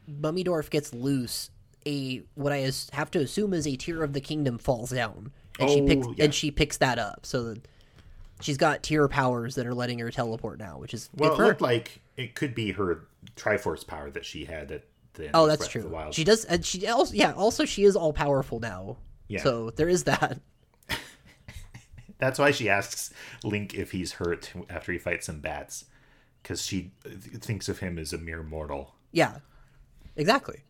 [0.07, 1.49] Mummy Mummydorf gets loose.
[1.87, 5.67] A what I have to assume is a tear of the kingdom falls down, and
[5.69, 6.23] she Oh, picks yeah.
[6.25, 7.25] and she picks that up.
[7.25, 7.55] So
[8.39, 11.45] she's got tear powers that are letting her teleport now, which is Well, it her.
[11.47, 14.83] looked like it could be her Triforce power that she had at
[15.13, 15.81] the end Oh, of that's Breath true.
[15.81, 16.13] the Wild.
[16.13, 17.31] She does, and she also yeah.
[17.33, 18.97] Also, she is all powerful now.
[19.27, 19.41] Yeah.
[19.41, 20.39] So there is that.
[22.21, 23.11] That's why she asks
[23.43, 25.85] Link if he's hurt after he fights some bats,
[26.41, 28.95] because she thinks of him as a mere mortal.
[29.11, 29.39] Yeah,
[30.15, 30.61] exactly.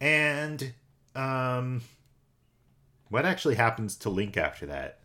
[0.00, 0.72] And
[1.14, 1.82] um,
[3.08, 4.98] what actually happens to Link after that?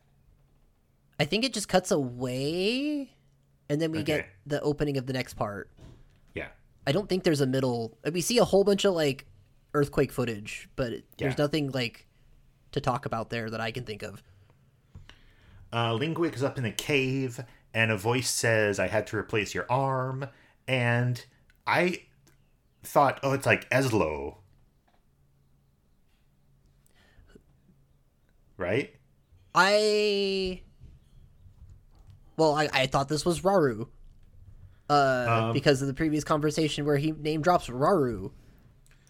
[1.20, 3.12] I think it just cuts away,
[3.70, 5.70] and then we get the opening of the next part.
[6.34, 6.48] Yeah,
[6.88, 7.98] I don't think there's a middle.
[8.12, 9.26] We see a whole bunch of like
[9.74, 12.08] earthquake footage, but it- there's nothing like
[12.72, 14.24] to talk about there that I can think of.
[15.72, 17.40] Uh, wakes up in a cave,
[17.74, 20.28] and a voice says, "I had to replace your arm."
[20.68, 21.24] And
[21.66, 22.04] I
[22.84, 24.38] thought, oh, it's like Ezlo,
[28.58, 28.94] right?
[29.54, 30.62] I
[32.38, 33.88] well, I, I thought this was Rauru,
[34.90, 38.32] uh, Um, because of the previous conversation where he name drops Rauru,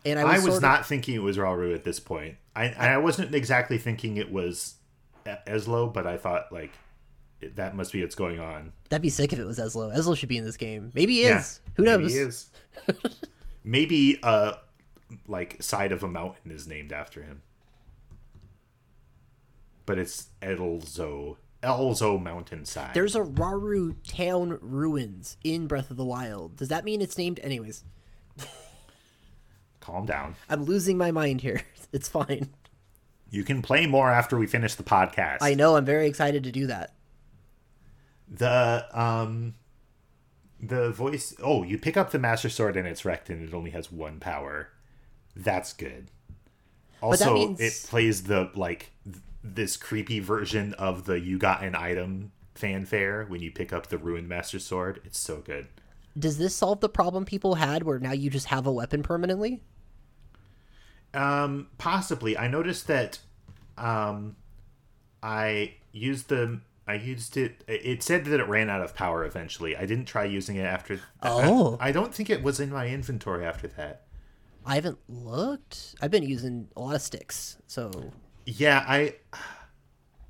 [0.06, 2.38] and I was, I was sort of- not thinking it was Rauru at this point.
[2.56, 4.76] I I wasn't exactly thinking it was
[5.48, 6.72] Ezlo, but I thought like
[7.56, 8.74] that must be what's going on.
[8.90, 9.96] That'd be sick if it was Ezlo.
[9.96, 10.92] Ezlo should be in this game.
[10.94, 11.62] Maybe he Yeah, is.
[11.76, 12.14] Who maybe knows?
[12.14, 12.50] he is.
[13.64, 14.54] maybe uh
[15.28, 17.42] like side of a mountain is named after him.
[19.86, 21.38] But it's Elzo.
[21.64, 22.94] Elzo mountainside.
[22.94, 26.56] There's a Rauru town ruins in Breath of the Wild.
[26.56, 27.40] Does that mean it's named?
[27.44, 27.84] Anyways,
[29.80, 30.36] Calm down.
[30.50, 31.62] I'm losing my mind here.
[31.92, 32.50] It's fine.
[33.32, 35.38] You can play more after we finish the podcast.
[35.42, 35.76] I know.
[35.76, 36.94] I'm very excited to do that.
[38.28, 39.56] the um
[40.62, 43.72] the voice oh you pick up the master sword and it's wrecked and it only
[43.72, 44.68] has one power
[45.36, 46.12] that's good
[47.02, 51.76] also means- it plays the like th- this creepy version of the you got an
[51.76, 55.68] item fanfare when you pick up the ruined master sword it's so good
[56.18, 59.62] Does this solve the problem people had where now you just have a weapon permanently?
[61.14, 63.20] Um possibly i noticed that
[63.78, 64.36] um
[65.24, 69.76] i used the i used it it said that it ran out of power eventually
[69.76, 71.78] i didn't try using it after Oh.
[71.80, 74.04] I, I don't think it was in my inventory after that
[74.66, 75.96] I haven't looked.
[76.02, 78.12] I've been using a lot of sticks, so
[78.46, 79.16] yeah i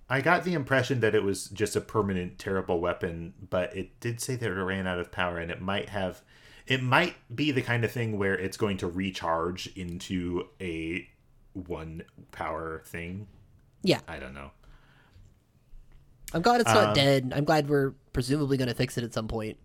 [0.09, 4.21] i got the impression that it was just a permanent terrible weapon but it did
[4.21, 6.21] say that it ran out of power and it might have
[6.69, 11.07] it might be the kind of thing where it's going to recharge into a
[11.53, 13.27] one power thing
[13.83, 13.99] yeah.
[14.07, 14.51] i don't know
[16.31, 17.33] I'm glad it's not Um, dead.
[17.35, 19.57] I'm glad we're presumably going to fix it at some point.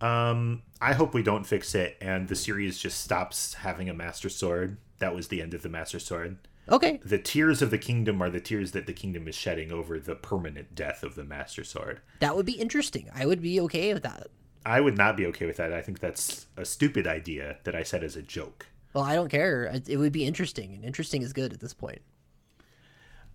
[0.00, 4.28] Um, I hope we don't fix it and the series just stops having a Master
[4.28, 4.76] Sword.
[4.98, 6.36] That was the end of the Master Sword.
[6.68, 7.00] Okay.
[7.02, 10.14] The tears of the kingdom are the tears that the kingdom is shedding over the
[10.14, 12.00] permanent death of the Master Sword.
[12.20, 13.08] That would be interesting.
[13.14, 14.28] I would be okay with that.
[14.64, 15.72] I would not be okay with that.
[15.72, 18.66] I think that's a stupid idea that I said as a joke.
[18.92, 19.72] Well, I don't care.
[19.86, 22.00] It would be interesting, and interesting is good at this point.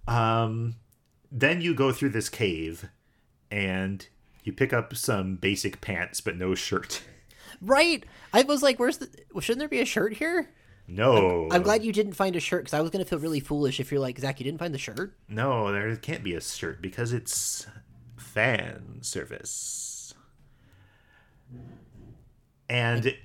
[0.07, 0.75] Um,
[1.31, 2.89] then you go through this cave
[3.49, 4.05] and
[4.43, 7.03] you pick up some basic pants but no shirt.
[7.61, 8.03] Right?
[8.33, 9.09] I was like, "Where's the?
[9.39, 10.49] Shouldn't there be a shirt here?"
[10.87, 11.47] No.
[11.51, 13.91] I'm glad you didn't find a shirt because I was gonna feel really foolish if
[13.91, 15.15] you're like, Zach, you didn't find the shirt.
[15.29, 17.67] No, there can't be a shirt because it's
[18.17, 19.92] fan service.
[22.69, 23.15] And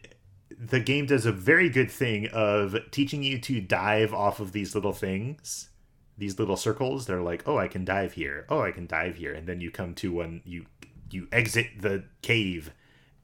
[0.58, 4.74] the game does a very good thing of teaching you to dive off of these
[4.74, 5.70] little things,
[6.16, 7.06] these little circles.
[7.06, 8.46] They're like, oh, I can dive here.
[8.48, 9.32] Oh, I can dive here.
[9.32, 10.66] And then you come to one, you
[11.10, 12.72] you exit the cave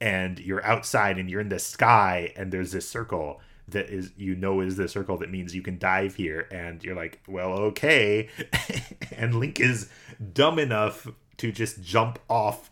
[0.01, 4.35] and you're outside and you're in the sky and there's this circle that is you
[4.35, 8.29] know is the circle that means you can dive here and you're like well okay
[9.11, 9.89] and link is
[10.33, 12.71] dumb enough to just jump off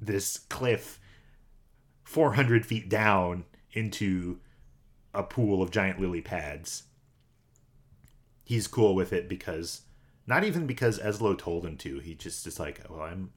[0.00, 1.00] this cliff
[2.10, 4.40] 400 feet down into
[5.14, 6.82] a pool of giant lily pads.
[8.42, 9.82] He's cool with it because
[10.26, 13.30] not even because Ezlo told him to he just is like well i'm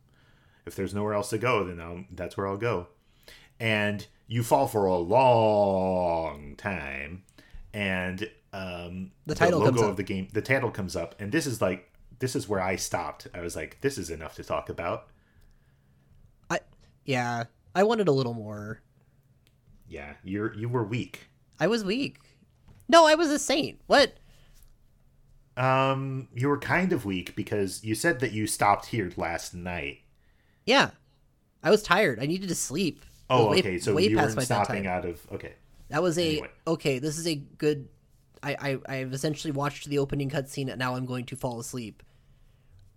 [0.65, 2.87] if there's nowhere else to go then I'll, that's where i'll go.
[3.59, 7.25] And you fall for a long time
[7.75, 9.89] and um, The title logo comes up.
[9.91, 12.75] of the game the title comes up and this is like this is where i
[12.75, 13.27] stopped.
[13.35, 15.09] I was like this is enough to talk about.
[16.49, 16.59] I
[17.05, 17.43] yeah,
[17.75, 18.81] I wanted a little more.
[19.87, 21.27] yeah you're you were weak
[21.59, 22.17] I was weak.
[22.89, 23.79] No, I was a saint.
[23.87, 24.13] What?
[25.55, 29.99] um you were kind of weak because you said that you stopped here last night
[30.65, 30.91] Yeah,
[31.61, 32.19] I was tired.
[32.19, 33.05] I needed to sleep.
[33.29, 35.53] Oh way- okay so way you past my stopping out of okay
[35.89, 36.49] That was a Anyway.
[36.67, 36.99] okay.
[36.99, 37.87] This is a good.
[38.41, 38.55] I,
[38.87, 42.01] I I've essentially watched the opening cutscene, and now I'm going to fall asleep,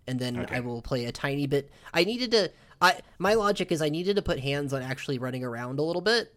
[0.07, 0.55] and then Okay.
[0.57, 1.69] I will play a tiny bit.
[1.93, 2.51] I needed to.
[2.81, 6.01] I my logic is I needed to put hands on actually running around a little
[6.01, 6.33] bit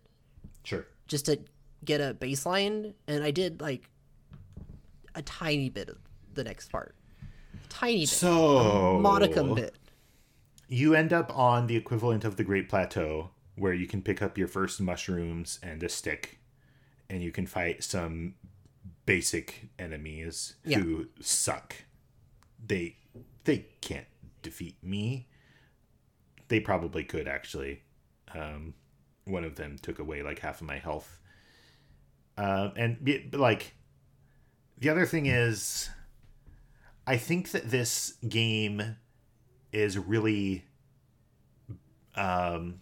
[0.65, 1.39] sure just to
[1.85, 3.89] get a baseline, and I did like
[5.15, 5.99] a tiny bit of
[6.35, 6.95] the next part,
[7.69, 9.75] tiny bit, so modicum bit.
[10.69, 14.39] you end up on the equivalent of the Great Plateau, where you can pick up
[14.39, 16.39] your first mushrooms and a stick,
[17.09, 18.35] and you can fight some
[19.07, 20.79] basic enemies Yeah.
[20.79, 21.75] who suck.
[22.65, 22.97] They
[23.45, 24.07] they can't
[24.43, 25.27] defeat me.
[26.51, 27.83] They probably could actually.
[28.35, 28.75] Um,
[29.25, 31.21] one of them took away like half of my health.
[32.37, 33.75] Um, and like,
[34.77, 35.89] the other thing is,
[37.07, 38.97] I think that this game
[39.73, 40.65] is really
[42.17, 42.81] um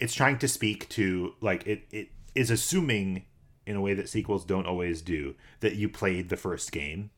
[0.00, 3.24] it's trying to speak to like it it is assuming
[3.64, 7.10] in a way that sequels don't always do that you played the first game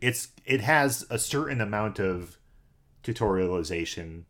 [0.00, 2.38] it's it has a certain amount of
[3.04, 4.24] tutorialization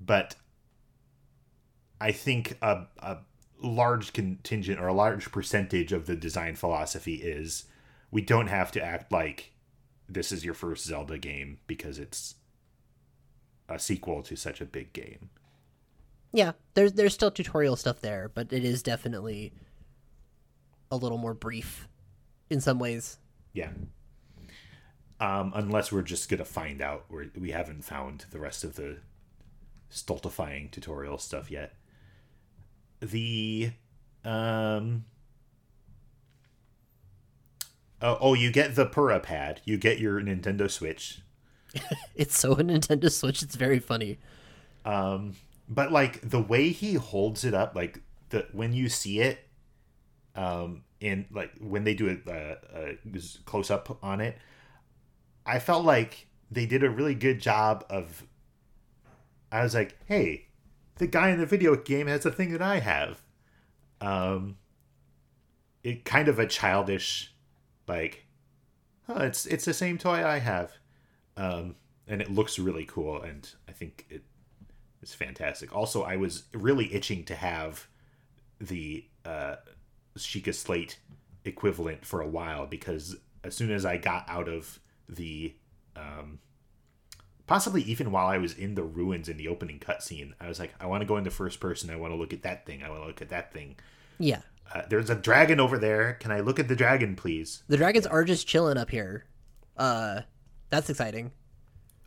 [0.00, 0.36] but
[2.00, 3.18] i think a, a
[3.60, 7.64] large contingent or a large percentage of the design philosophy is
[8.10, 9.52] we don't have to act like
[10.08, 12.36] this is your first zelda game because it's
[13.68, 15.30] a sequel to such a big game.
[16.32, 19.52] Yeah, there's there's still tutorial stuff there, but it is definitely
[20.90, 21.88] a little more brief
[22.50, 23.18] in some ways.
[23.52, 23.70] Yeah.
[25.20, 28.98] Um, unless we're just gonna find out where we haven't found the rest of the
[29.88, 31.74] stultifying tutorial stuff yet.
[33.00, 33.72] The
[34.24, 35.04] um
[38.00, 39.60] Oh, oh, you get the Purah pad.
[39.64, 41.20] You get your Nintendo Switch.
[42.14, 43.42] It's so a Nintendo Switch.
[43.42, 44.18] It's very funny.
[44.84, 45.34] Um,
[45.68, 49.46] but like the way he holds it up, like the when you see it,
[50.34, 54.36] um, in like when they do a, a, a close up on it,
[55.46, 58.24] I felt like they did a really good job of.
[59.50, 60.48] I was like, hey,
[60.96, 63.22] the guy in the video game has a thing that I have.
[64.00, 64.56] Um,
[65.82, 67.34] it kind of a childish,
[67.86, 68.26] like,
[69.08, 70.72] oh, it's it's the same toy I have,
[71.36, 71.76] um,
[72.06, 74.06] and it looks really cool, and I think
[75.02, 75.74] it's fantastic.
[75.74, 77.86] Also, I was really itching to have
[78.60, 79.56] the uh,
[80.16, 80.98] Sheikah Slate
[81.44, 85.54] equivalent for a while because as soon as I got out of the,
[85.96, 86.40] um,
[87.48, 90.72] possibly even while I was in the ruins in the opening cutscene, I was like,
[90.78, 91.90] I want to go into first person.
[91.90, 92.82] I want to look at that thing.
[92.84, 93.76] I want to look at that thing.
[94.20, 94.42] Yeah,
[94.74, 96.14] Uh, there's a dragon over there.
[96.20, 97.62] Can I look at the dragon, please?
[97.68, 99.24] the dragons are just chilling up here.
[99.76, 100.20] Uh,
[100.70, 101.32] that's exciting.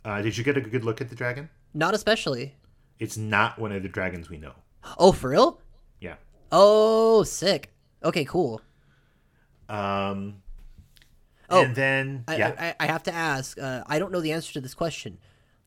[0.04, 1.48] Uh, did you get a good look at the dragon?
[1.74, 2.54] Not especially.
[2.98, 4.52] It's not one of the dragons we know.
[4.98, 5.60] Oh, for real?
[6.00, 6.16] Yeah.
[6.52, 7.70] Oh, sick.
[8.04, 8.60] Okay, cool.
[9.68, 10.42] Um,
[11.50, 13.58] Oh, and then I, yeah, I, I have to ask.
[13.60, 15.18] Uh, I don't know the answer to this question.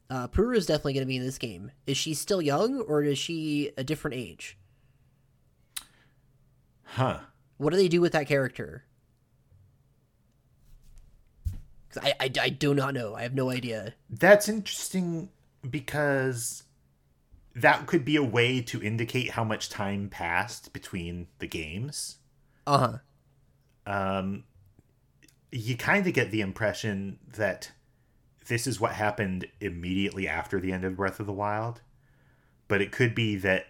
[0.10, 1.72] Uh, Purah is definitely going to be in this game.
[1.88, 4.58] Is she still young, or is she a different age?
[6.96, 7.20] huh?
[7.58, 8.86] What do they do with that character?
[12.02, 13.16] I, I, I do not know.
[13.16, 13.94] I have no idea.
[14.10, 15.30] That's interesting
[15.70, 16.64] because
[17.56, 22.18] that could be a way to indicate how much time passed between the games.
[22.68, 23.00] Uh
[23.86, 23.92] huh.
[23.92, 24.44] Um,
[25.52, 27.72] you kind of get the impression that
[28.48, 31.82] this is what happened immediately after the end of Breath of the Wild,
[32.68, 33.68] but it could be that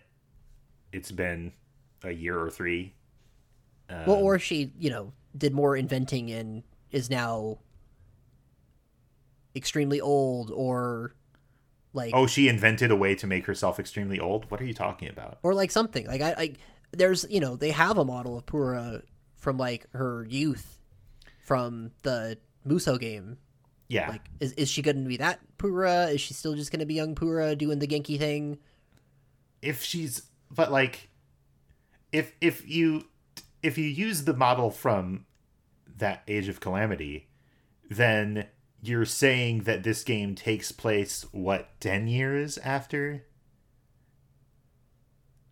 [0.91, 1.53] it's been
[2.03, 2.93] a year or three.
[3.89, 7.59] Um, Well, or she, you know, did more inventing and is now
[9.55, 11.15] extremely old, or
[11.93, 14.49] Like Oh, she invented a way to make herself extremely old.
[14.51, 15.39] What are you talking about?
[15.43, 16.05] or like something.
[16.07, 16.53] Like I, I
[16.91, 19.01] there's you know, they have a model of Purah
[19.37, 20.77] from like her youth
[21.39, 23.37] from the Muso game.
[23.87, 26.13] Yeah, Like is is she going to be that Purah?
[26.13, 28.57] Is she still just going to be young Purah doing the Genki thing?
[29.65, 31.09] if she's but like
[32.11, 33.05] if if you
[33.63, 35.25] if you use the model from
[35.97, 37.27] that age of calamity
[37.89, 38.45] then
[38.81, 43.25] you're saying that this game takes place what 10 years after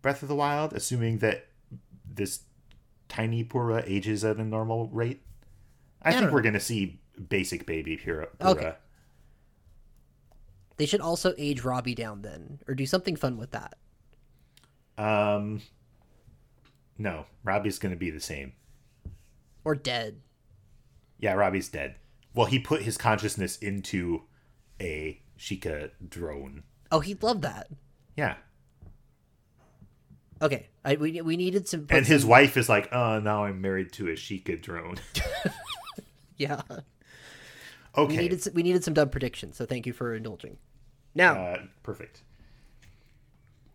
[0.03, 1.47] breath of the wild assuming that
[2.07, 2.41] this
[3.09, 5.23] tiny purah ages at a normal rate
[6.03, 6.99] i, I think we're going to see
[7.29, 8.27] basic baby purah.
[8.41, 8.73] Okay.
[10.77, 13.75] They should also age Robbie down then, or do something fun with that.
[14.97, 15.61] um
[16.97, 18.53] no robbie's going to be the same
[19.65, 20.21] Or dead.
[21.19, 21.95] Yeah, Robbie's dead.
[22.35, 24.23] Well, he put his consciousness into
[24.79, 26.63] a Sheikah drone.
[26.91, 27.67] Oh, he'd love that.
[28.17, 28.35] Yeah.
[30.41, 31.87] Okay, I, we we needed some.
[31.89, 34.97] And his wife is like, oh, now I'm married to a Sheikah drone.
[36.37, 36.61] yeah.
[37.95, 38.17] We Okay.
[38.17, 40.57] needed we needed some dumb predictions, so thank you for indulging.
[41.15, 42.23] Now Uh, perfect.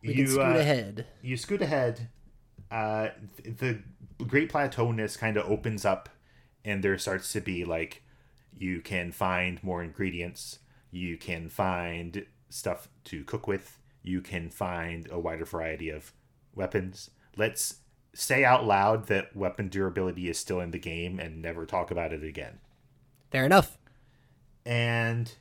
[0.02, 1.06] we can scoot uh, ahead.
[1.22, 2.08] You scoot ahead.
[2.70, 3.08] Uh,
[3.42, 3.82] th- the
[4.26, 6.08] Great Plateauness kind of opens up,
[6.64, 8.02] and there starts to be like,
[8.56, 10.58] you can find more ingredients.
[10.90, 13.78] You can find stuff to cook with.
[14.02, 16.12] You can find a wider variety of
[16.54, 17.10] weapons.
[17.36, 17.76] Let's
[18.14, 22.12] say out loud that weapon durability is still in the game and never talk about
[22.12, 22.58] it again.
[23.30, 23.78] Fair enough.
[24.68, 25.32] And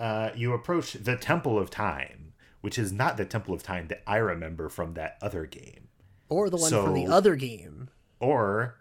[0.00, 4.02] uh, you approach the Temple of Time, which is not the Temple of Time that
[4.06, 5.88] I remember from that other game.
[6.28, 7.90] Or the one from the other game.
[8.18, 8.74] Or,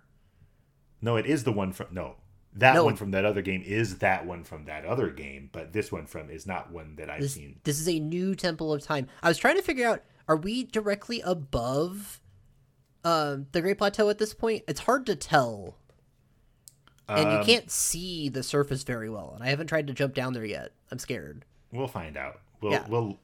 [1.02, 2.16] no, it is the one from no,
[2.54, 2.86] that No.
[2.86, 6.08] one from that other game is that one from that other game, but this one
[6.08, 7.60] from is not one that I've This, seen.
[7.64, 9.08] this is a new Temple of Time.
[9.22, 12.22] I was trying to figure out: are we directly above
[13.04, 14.64] um, the Great Plateau at this point?
[14.68, 15.78] It's hard to tell,
[17.08, 19.34] and you Um, can't see the surface very well.
[19.36, 20.72] And I haven't tried to jump down there yet.
[20.92, 21.46] I'm scared.
[21.72, 22.42] We'll find out.
[22.62, 22.88] We'll Yeah.
[22.88, 23.20] we'll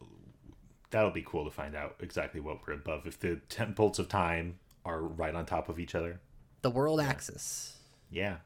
[0.90, 4.60] that'll be cool to find out exactly what we're above if the temples of time
[4.86, 6.20] are right on top of each other.
[6.62, 7.78] The world axis.
[8.10, 8.38] Yeah.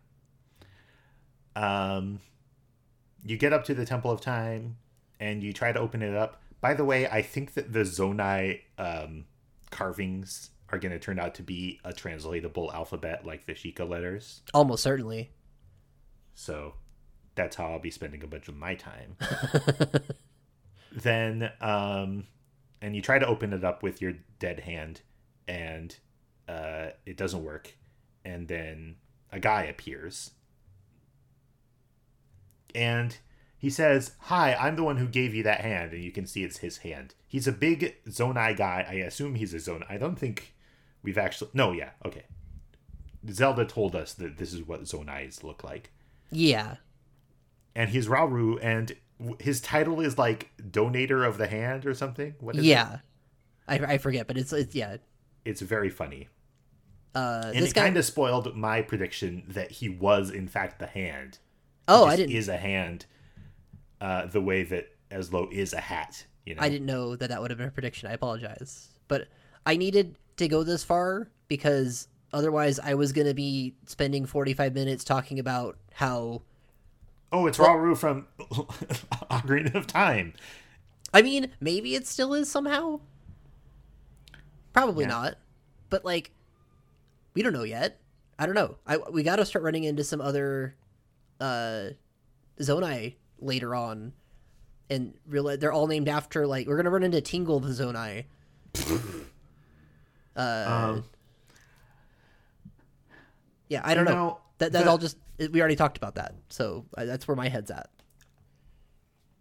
[1.55, 2.19] Um,
[3.23, 4.77] you get up to the Temple of Time,
[5.19, 6.41] and you try to open it up.
[6.61, 9.25] By the way, I think that the Zonai um,
[9.69, 14.41] carvings are going to turn out to be a translatable alphabet like the Sheikah letters.
[14.53, 15.31] Almost certainly.
[16.33, 16.75] So
[17.35, 19.17] that's how I'll be spending a bunch of my time.
[20.91, 22.27] then, um,
[22.81, 25.01] and you try to open it up with your dead hand,
[25.47, 25.95] and
[26.47, 27.75] uh, it doesn't work.
[28.23, 28.95] And then
[29.31, 30.31] a guy appears,
[32.75, 33.17] and
[33.57, 36.43] he says, "Hi, I'm the one who gave you that hand," and you can see
[36.43, 37.15] it's his hand.
[37.27, 38.85] He's a big Zonai guy.
[38.87, 39.89] I assume he's a Zonai.
[39.89, 40.53] I don't think
[41.03, 41.51] we've actually.
[41.53, 42.23] No, yeah, okay.
[43.29, 45.91] Zelda told us that this is what Zonais look like
[46.31, 46.77] Yeah.
[47.75, 48.93] and he's Rauru, and
[49.39, 52.33] his title is like Donator of the Hand or something.
[52.39, 52.67] What is it?
[52.67, 52.97] Yeah.
[53.67, 54.97] I, I forget, but it's, it's yeah.
[55.45, 56.29] It's very funny,
[57.15, 57.81] Uh, and this it guy.
[57.83, 61.37] kind of spoiled my prediction that he was in fact the hand.
[61.87, 62.35] oh, I didn't.
[62.35, 63.05] Is a hand,
[64.01, 66.25] uh, the way that Ezlo is a hat.
[66.45, 66.61] You know.
[66.63, 68.09] I didn't know that that would have been a prediction.
[68.09, 69.27] I apologize, but
[69.65, 74.73] I needed to go this far because otherwise I was gonna be spending forty five
[74.73, 76.41] minutes talking about how.
[77.31, 80.33] Oh, it's Rauru from Ocarina of Time.
[81.13, 82.99] I mean, maybe it still is somehow.
[84.73, 85.09] Probably Yeah.
[85.11, 85.35] not,
[85.89, 86.31] but like,
[87.33, 87.99] we don't know yet.
[88.39, 88.75] I don't know.
[88.87, 90.75] I we got to start running into some other,
[91.39, 91.89] uh,
[92.59, 94.13] Zonai later on,
[94.89, 98.25] and realize they're all named after like we're gonna run into Tingle the Zonai.
[100.35, 101.03] uh, Um,
[103.69, 104.11] yeah, I don't know.
[104.13, 105.17] know, That that's the- all just
[105.51, 107.89] we already talked about that, so that's where my head's at.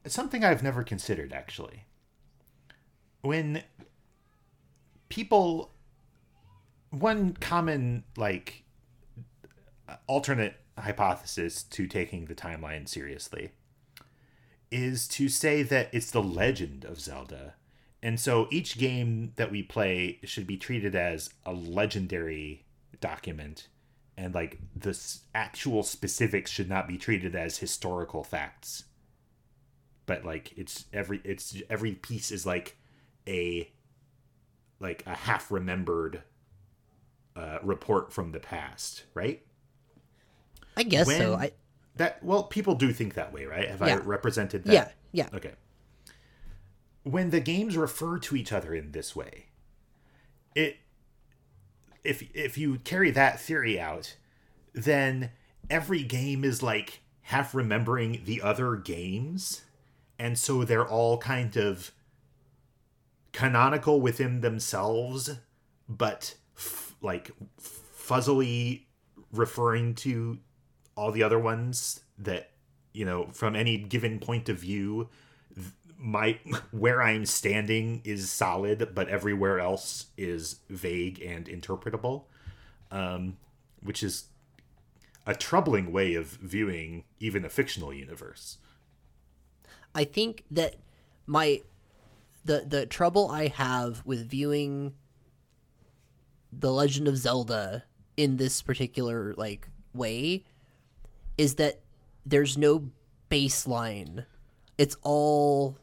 [0.04, 1.84] It's something I've never considered actually.
[3.20, 3.62] When
[5.10, 5.72] people
[6.90, 8.64] one common like
[10.06, 13.50] alternate hypothesis to taking the timeline seriously
[14.70, 17.54] is to say that it's the legend of Zelda.
[18.02, 22.64] And so each game that we play should be treated as a legendary
[23.00, 23.68] document
[24.16, 24.98] and like the
[25.34, 28.84] actual specifics should not be treated as historical facts
[30.10, 32.76] but like it's every it's every piece is like
[33.28, 33.70] a
[34.80, 36.24] like a half remembered
[37.36, 39.40] uh, report from the past, right?
[40.76, 41.34] I guess so.
[41.34, 41.52] I
[41.94, 43.68] That well, people do think that way, right?
[43.68, 44.72] Have I represented that?
[44.72, 45.28] yeah yeah.
[45.32, 45.52] Okay.
[47.02, 49.46] When the games refer to each other in this way,
[50.54, 50.76] it
[52.04, 54.16] if if you carry that theory out,
[54.72, 55.30] then
[55.68, 59.62] every game is like half remembering the other games,
[60.18, 61.92] and so they're all kind of
[63.32, 65.30] canonical within themselves,
[65.88, 67.30] but f- like
[67.60, 68.82] fuzzily
[69.32, 70.38] referring to
[70.96, 72.50] all the other ones that
[72.92, 75.08] you know from any given point of view
[76.00, 76.38] my
[76.70, 82.24] where i'm standing is solid but everywhere else is vague and interpretable
[82.90, 83.36] um,
[83.82, 84.24] which is
[85.26, 88.58] a troubling way of viewing even a fictional universe
[89.94, 90.76] I think that
[91.26, 91.62] my
[92.44, 94.94] the the trouble I have with viewing
[96.52, 97.84] the Legend of Zelda
[98.16, 100.44] in this particular like way
[101.36, 101.80] is that
[102.24, 102.90] there's no
[103.30, 104.26] baseline.
[104.78, 105.78] It's all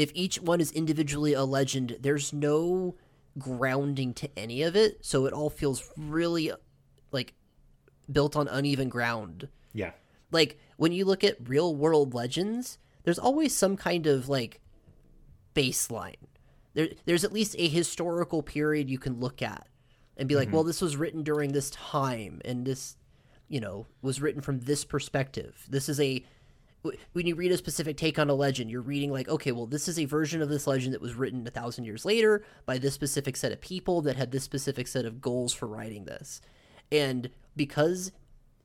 [0.00, 2.96] if each one is individually a legend, there's no
[3.38, 6.52] grounding to any of it, so it all feels really
[7.12, 7.34] like
[8.10, 9.48] built on uneven ground.
[9.72, 9.92] Yeah.
[10.30, 14.60] Like when you look at real world legends there's always some kind of like
[15.54, 16.14] baseline.
[16.74, 19.66] There, there's at least a historical period you can look at
[20.16, 20.56] and be like mm-hmm.
[20.56, 22.96] well this was written during this time and this
[23.48, 25.66] you know was written from this perspective.
[25.68, 26.24] This is a
[27.12, 29.86] when you read a specific take on a legend you're reading like okay well this
[29.86, 32.94] is a version of this legend that was written a thousand years later by this
[32.94, 36.40] specific set of people that had this specific set of goals for writing this
[36.92, 38.12] and because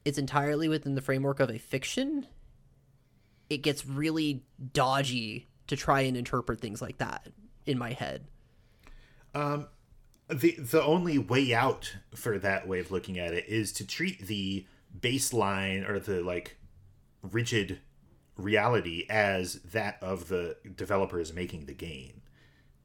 [0.05, 2.27] it's entirely within the framework of a fiction,
[3.49, 7.27] it gets really dodgy to try and interpret things like that
[7.65, 8.27] in my head.
[9.33, 9.67] Um,
[10.29, 14.27] the the only way out for that way of looking at it is to treat
[14.27, 14.65] the
[14.97, 16.57] baseline or the like
[17.21, 17.79] rigid
[18.37, 22.21] reality as that of the developers making the game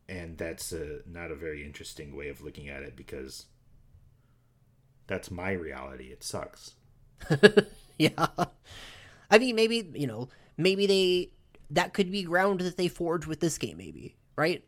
[0.09, 3.47] and that's uh not a very interesting way of looking at it because
[5.07, 6.75] that's my reality it sucks
[7.99, 8.29] Yeah.
[9.31, 11.33] I mean, maybe, you know, maybe they
[11.71, 14.65] that could be ground that they forge with this game maybe, right?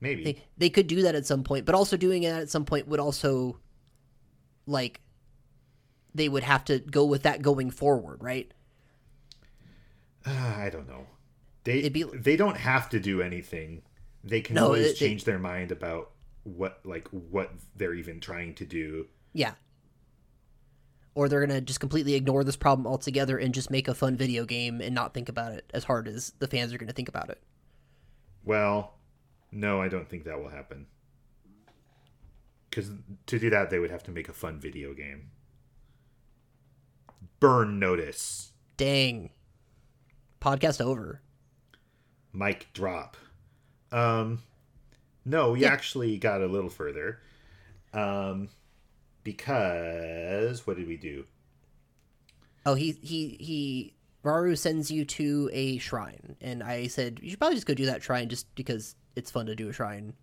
[0.00, 2.64] maybe They they could do that at some point, but also doing it at some
[2.64, 3.58] point would also
[4.66, 5.00] like
[6.14, 8.50] they would have to go with that going forward, right?
[10.26, 11.06] Uh, I don't know.
[11.64, 13.82] They It'd be- they don't have to do anything.
[14.22, 16.10] They can No, always it- change their mind about
[16.44, 19.08] what like what they're even trying to do.
[19.32, 19.54] Yeah.
[21.14, 24.44] Or they're gonna just completely ignore this problem altogether and just make a fun video
[24.44, 27.30] game and not think about it as hard as the fans are gonna think about
[27.30, 27.40] it.
[28.44, 28.98] Well,
[29.52, 30.86] no, I don't think that will happen.
[32.70, 32.90] Cuz
[33.26, 35.30] to do that they would have to make a fun video game.
[37.40, 38.52] Burn notice.
[38.76, 39.30] Dang.
[40.44, 41.22] Podcast over.
[42.32, 43.16] Mic drop.
[43.90, 44.42] Um
[45.24, 47.20] no, we actually got a little further.
[47.94, 48.50] Um
[49.22, 51.24] because what did we do?
[52.66, 53.94] Oh, he he he.
[54.22, 57.86] Rauru sends you to a shrine, and I said you should probably just go do
[57.86, 60.14] that shrine just because it's fun to do a shrine.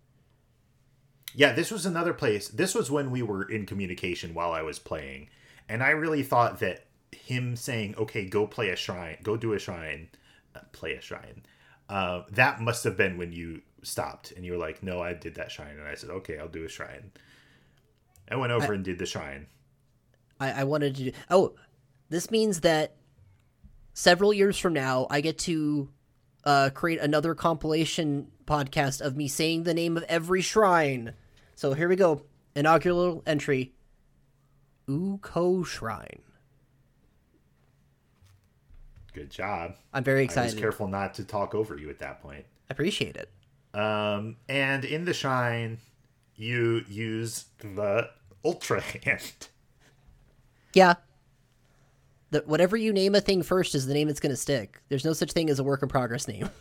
[1.34, 2.48] Yeah, this was another place.
[2.48, 5.28] This was when we were in communication while I was playing.
[5.68, 9.58] And I really thought that him saying, okay, go play a shrine, go do a
[9.58, 10.08] shrine,
[10.54, 11.42] uh, play a shrine,
[11.88, 15.34] uh, that must have been when you stopped and you were like, no, I did
[15.36, 15.78] that shrine.
[15.78, 17.12] And I said, okay, I'll do a shrine.
[18.30, 19.46] I went over and did the shrine.
[20.40, 21.04] I, I wanted to.
[21.04, 21.54] Do, oh,
[22.08, 22.96] this means that
[23.94, 25.90] several years from now, I get to
[26.44, 31.14] uh, create another compilation podcast of me saying the name of every shrine.
[31.54, 32.22] So here we go.
[32.54, 33.74] Inaugural entry.
[34.88, 36.22] Ukouh Shrine.
[39.12, 39.76] Good job.
[39.92, 40.50] I'm very excited.
[40.50, 42.44] I was careful not to talk over you at that point.
[42.70, 43.28] Appreciate it.
[43.78, 45.78] Um, and in the shine,
[46.36, 48.08] you use the
[48.44, 49.48] ultra hand.
[50.72, 50.94] Yeah.
[52.30, 54.80] The, whatever you name a thing first is the name it's going to stick.
[54.88, 56.48] There's no such thing as a work in progress name.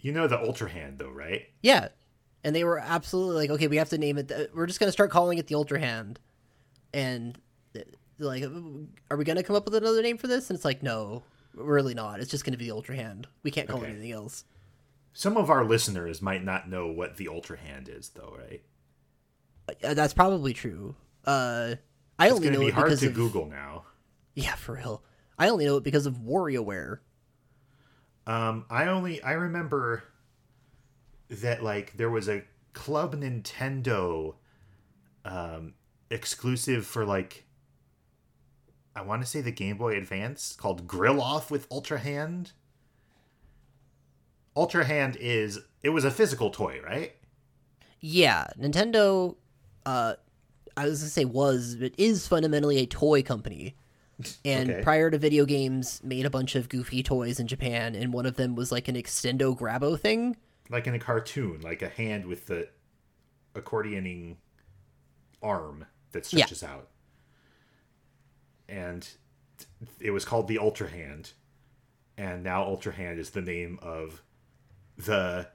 [0.00, 1.46] You know the ultra hand, though, right?
[1.62, 1.88] yeah.
[2.46, 4.28] And they were absolutely like, okay, we have to name it.
[4.28, 6.20] th- We're just going to start calling it the Ultra Hand.
[6.94, 7.36] And
[8.20, 8.44] like,
[9.10, 10.48] are we going to come up with another name for this?
[10.48, 11.24] And it's like, no,
[11.54, 12.20] really not.
[12.20, 13.26] It's just going to be the Ultra Hand.
[13.42, 14.44] We can't call it anything else.
[15.12, 18.62] Some of our listeners might not know what the ultra hand is, though, right?
[19.82, 20.94] Uh, that's probably true.
[21.24, 21.74] Uh,
[22.18, 23.84] I It's only know be it hard because to of Google now.
[24.34, 25.02] yeah, for real.
[25.38, 26.98] I only know it because of WarioWare.
[28.26, 30.04] Um, I only I remember
[31.28, 34.34] that like there was a Club Nintendo
[35.24, 35.74] um,
[36.10, 37.44] exclusive for like
[38.94, 42.52] I want to say the Game Boy Advance called Grill Off with Ultra Hand.
[44.56, 47.12] Ultra Hand is it was a physical toy, right?
[48.00, 49.36] Yeah, Nintendo.
[49.84, 50.14] Uh,
[50.76, 53.74] I was gonna say was, but is fundamentally a toy company.
[54.46, 54.82] And Okay.
[54.82, 58.36] prior to video games, made a bunch of goofy toys in Japan, and one of
[58.36, 60.36] them was like an extendo grabo thing.
[60.68, 62.68] Like in a cartoon, like a hand with the
[63.54, 64.36] accordioning
[65.42, 66.88] arm that stretches out.
[68.68, 69.08] And
[70.00, 71.32] it was called the Ultra Hand.
[72.18, 74.22] And now Ultra Hand is the name of
[74.96, 75.48] the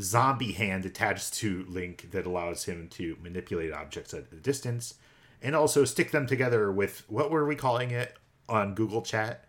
[0.00, 4.94] zombie hand attached to Link that allows him to manipulate objects at a distance
[5.40, 8.16] and also stick them together with what were we calling it
[8.48, 9.44] on Google Chat?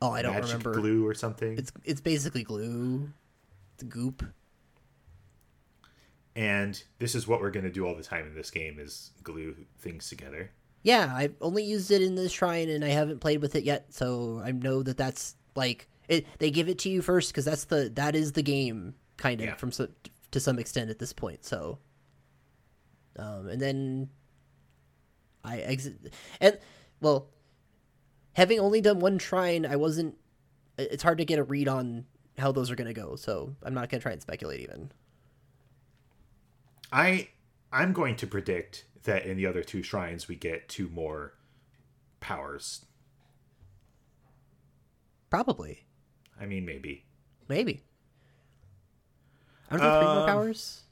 [0.00, 0.74] Oh, I don't Magic remember.
[0.74, 1.56] glue or something.
[1.58, 3.10] It's it's basically glue.
[3.74, 4.24] It's goop.
[6.36, 9.12] and this is what we're going to do all the time in this game is
[9.22, 10.50] glue things together.
[10.82, 13.94] Yeah, I've only used it in this shrine, and I haven't played with it yet,
[13.94, 16.26] so I know that that's like it.
[16.38, 19.46] They give it to you first because that's the that is the game kind of
[19.46, 19.54] Yeah.
[19.54, 19.88] from so,
[20.32, 21.44] to some extent at this point.
[21.44, 21.78] So,
[23.18, 24.10] um, and then
[25.42, 26.58] I exit and
[27.00, 27.28] well,
[28.34, 30.16] having only done one shrine, I wasn't.
[30.76, 32.04] It's hard to get a read on
[32.38, 34.90] how those are going to go, so I'm not going to try and speculate even.
[36.92, 37.28] I
[37.72, 41.34] I'm going to predict that in the other two shrines we get two more
[42.20, 42.84] powers.
[45.30, 45.84] Probably,
[46.40, 47.04] I mean maybe.
[47.48, 47.82] maybe.
[49.70, 50.82] Are there three more Um, powers?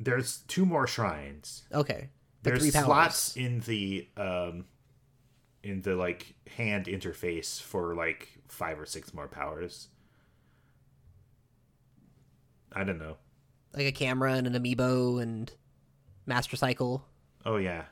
[0.00, 1.64] There's two more shrines.
[1.72, 2.08] Okay,
[2.42, 4.66] the There's slots in the um
[5.62, 9.88] in the like hand interface for like five or six more powers.
[12.72, 13.16] I don't know.
[13.72, 15.52] like a camera and an amiibo and
[16.26, 17.04] master cycle.
[17.44, 17.84] Oh yeah.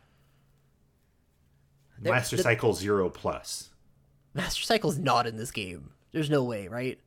[2.00, 3.70] There- Master the- Cycle Zero Plus.
[4.34, 5.90] Master cycle's not in this game.
[6.12, 6.98] There's no way, right?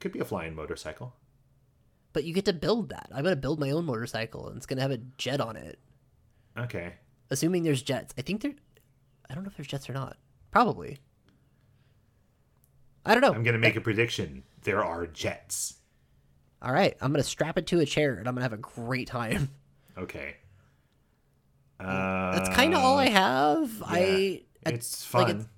[0.00, 1.14] Could be a flying motorcycle.
[2.12, 3.08] But you get to build that.
[3.12, 5.78] I'm gonna build my own motorcycle, and it's gonna have a jet on it.
[6.56, 6.94] Okay.
[7.30, 8.12] Assuming there's jets.
[8.18, 8.52] I think there.
[9.30, 10.18] I don't know if there's jets or not.
[10.50, 10.98] Probably.
[13.12, 13.34] I don't know.
[13.36, 14.42] I'm gonna make a prediction.
[14.62, 15.74] There are jets.
[16.62, 19.08] All right, I'm gonna strap it to a chair, and I'm gonna have a great
[19.08, 19.50] time.
[19.98, 20.36] Okay.
[21.78, 23.82] Uh, That's kind of all I have.
[23.84, 25.36] I, I It's like fun.
[25.36, 25.48] it's-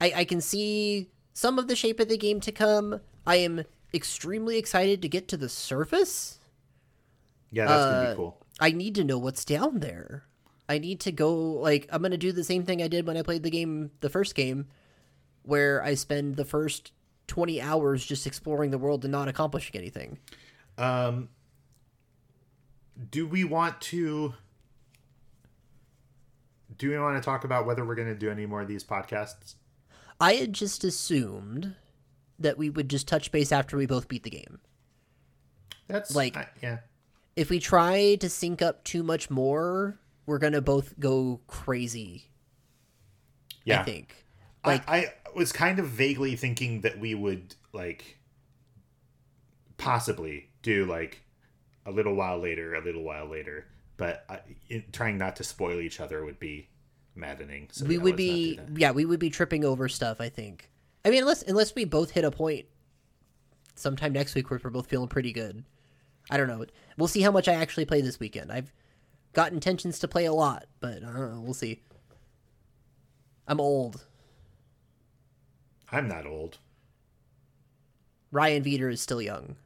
[0.00, 3.00] I I can see some of the shape of the game to come.
[3.26, 3.64] I am
[3.94, 6.38] extremely excited to get to the surface.
[7.50, 8.46] yeah, that's gonna uh, be cool.
[8.60, 10.24] I need to know what's down there.
[10.68, 13.22] I need to go like I'm gonna do the same thing I did when I
[13.22, 14.66] played the game, the first game,
[15.42, 16.92] where I spend the first
[17.28, 20.18] 20 hours just exploring the world and not accomplishing anything.
[20.78, 21.28] Um,
[23.10, 24.34] do we want to?
[26.78, 29.54] Do we want to talk about whether we're gonna do any more of these podcasts?
[30.20, 31.74] I had just assumed
[32.38, 34.60] that we would just touch base after we both beat the game.
[35.86, 36.78] That's Like- yeah.
[37.34, 42.30] If we try to sync up too much more, we're gonna both go crazy.
[43.64, 43.80] Yeah.
[43.80, 44.26] I think.
[44.64, 48.18] Like I, I was kind of vaguely thinking that we would like
[49.76, 51.22] possibly do like
[51.84, 53.66] a little while later, a little while later,
[53.96, 56.68] but I, trying not to spoil each other would be
[57.14, 57.68] maddening.
[57.72, 60.70] So we yeah, would be yeah we would be tripping over stuff i think.
[61.04, 62.66] I mean unless unless we both hit a point
[63.74, 65.64] sometime next week where we're both feeling pretty good.
[66.30, 66.64] I don't know.
[66.96, 68.52] We'll see how much i actually play this weekend.
[68.52, 68.72] I've
[69.32, 71.82] got intentions to play a lot but i don't know we'll see.
[73.48, 74.04] I'm old
[75.92, 76.58] I'm not old.
[78.32, 79.56] ryan veeder is still young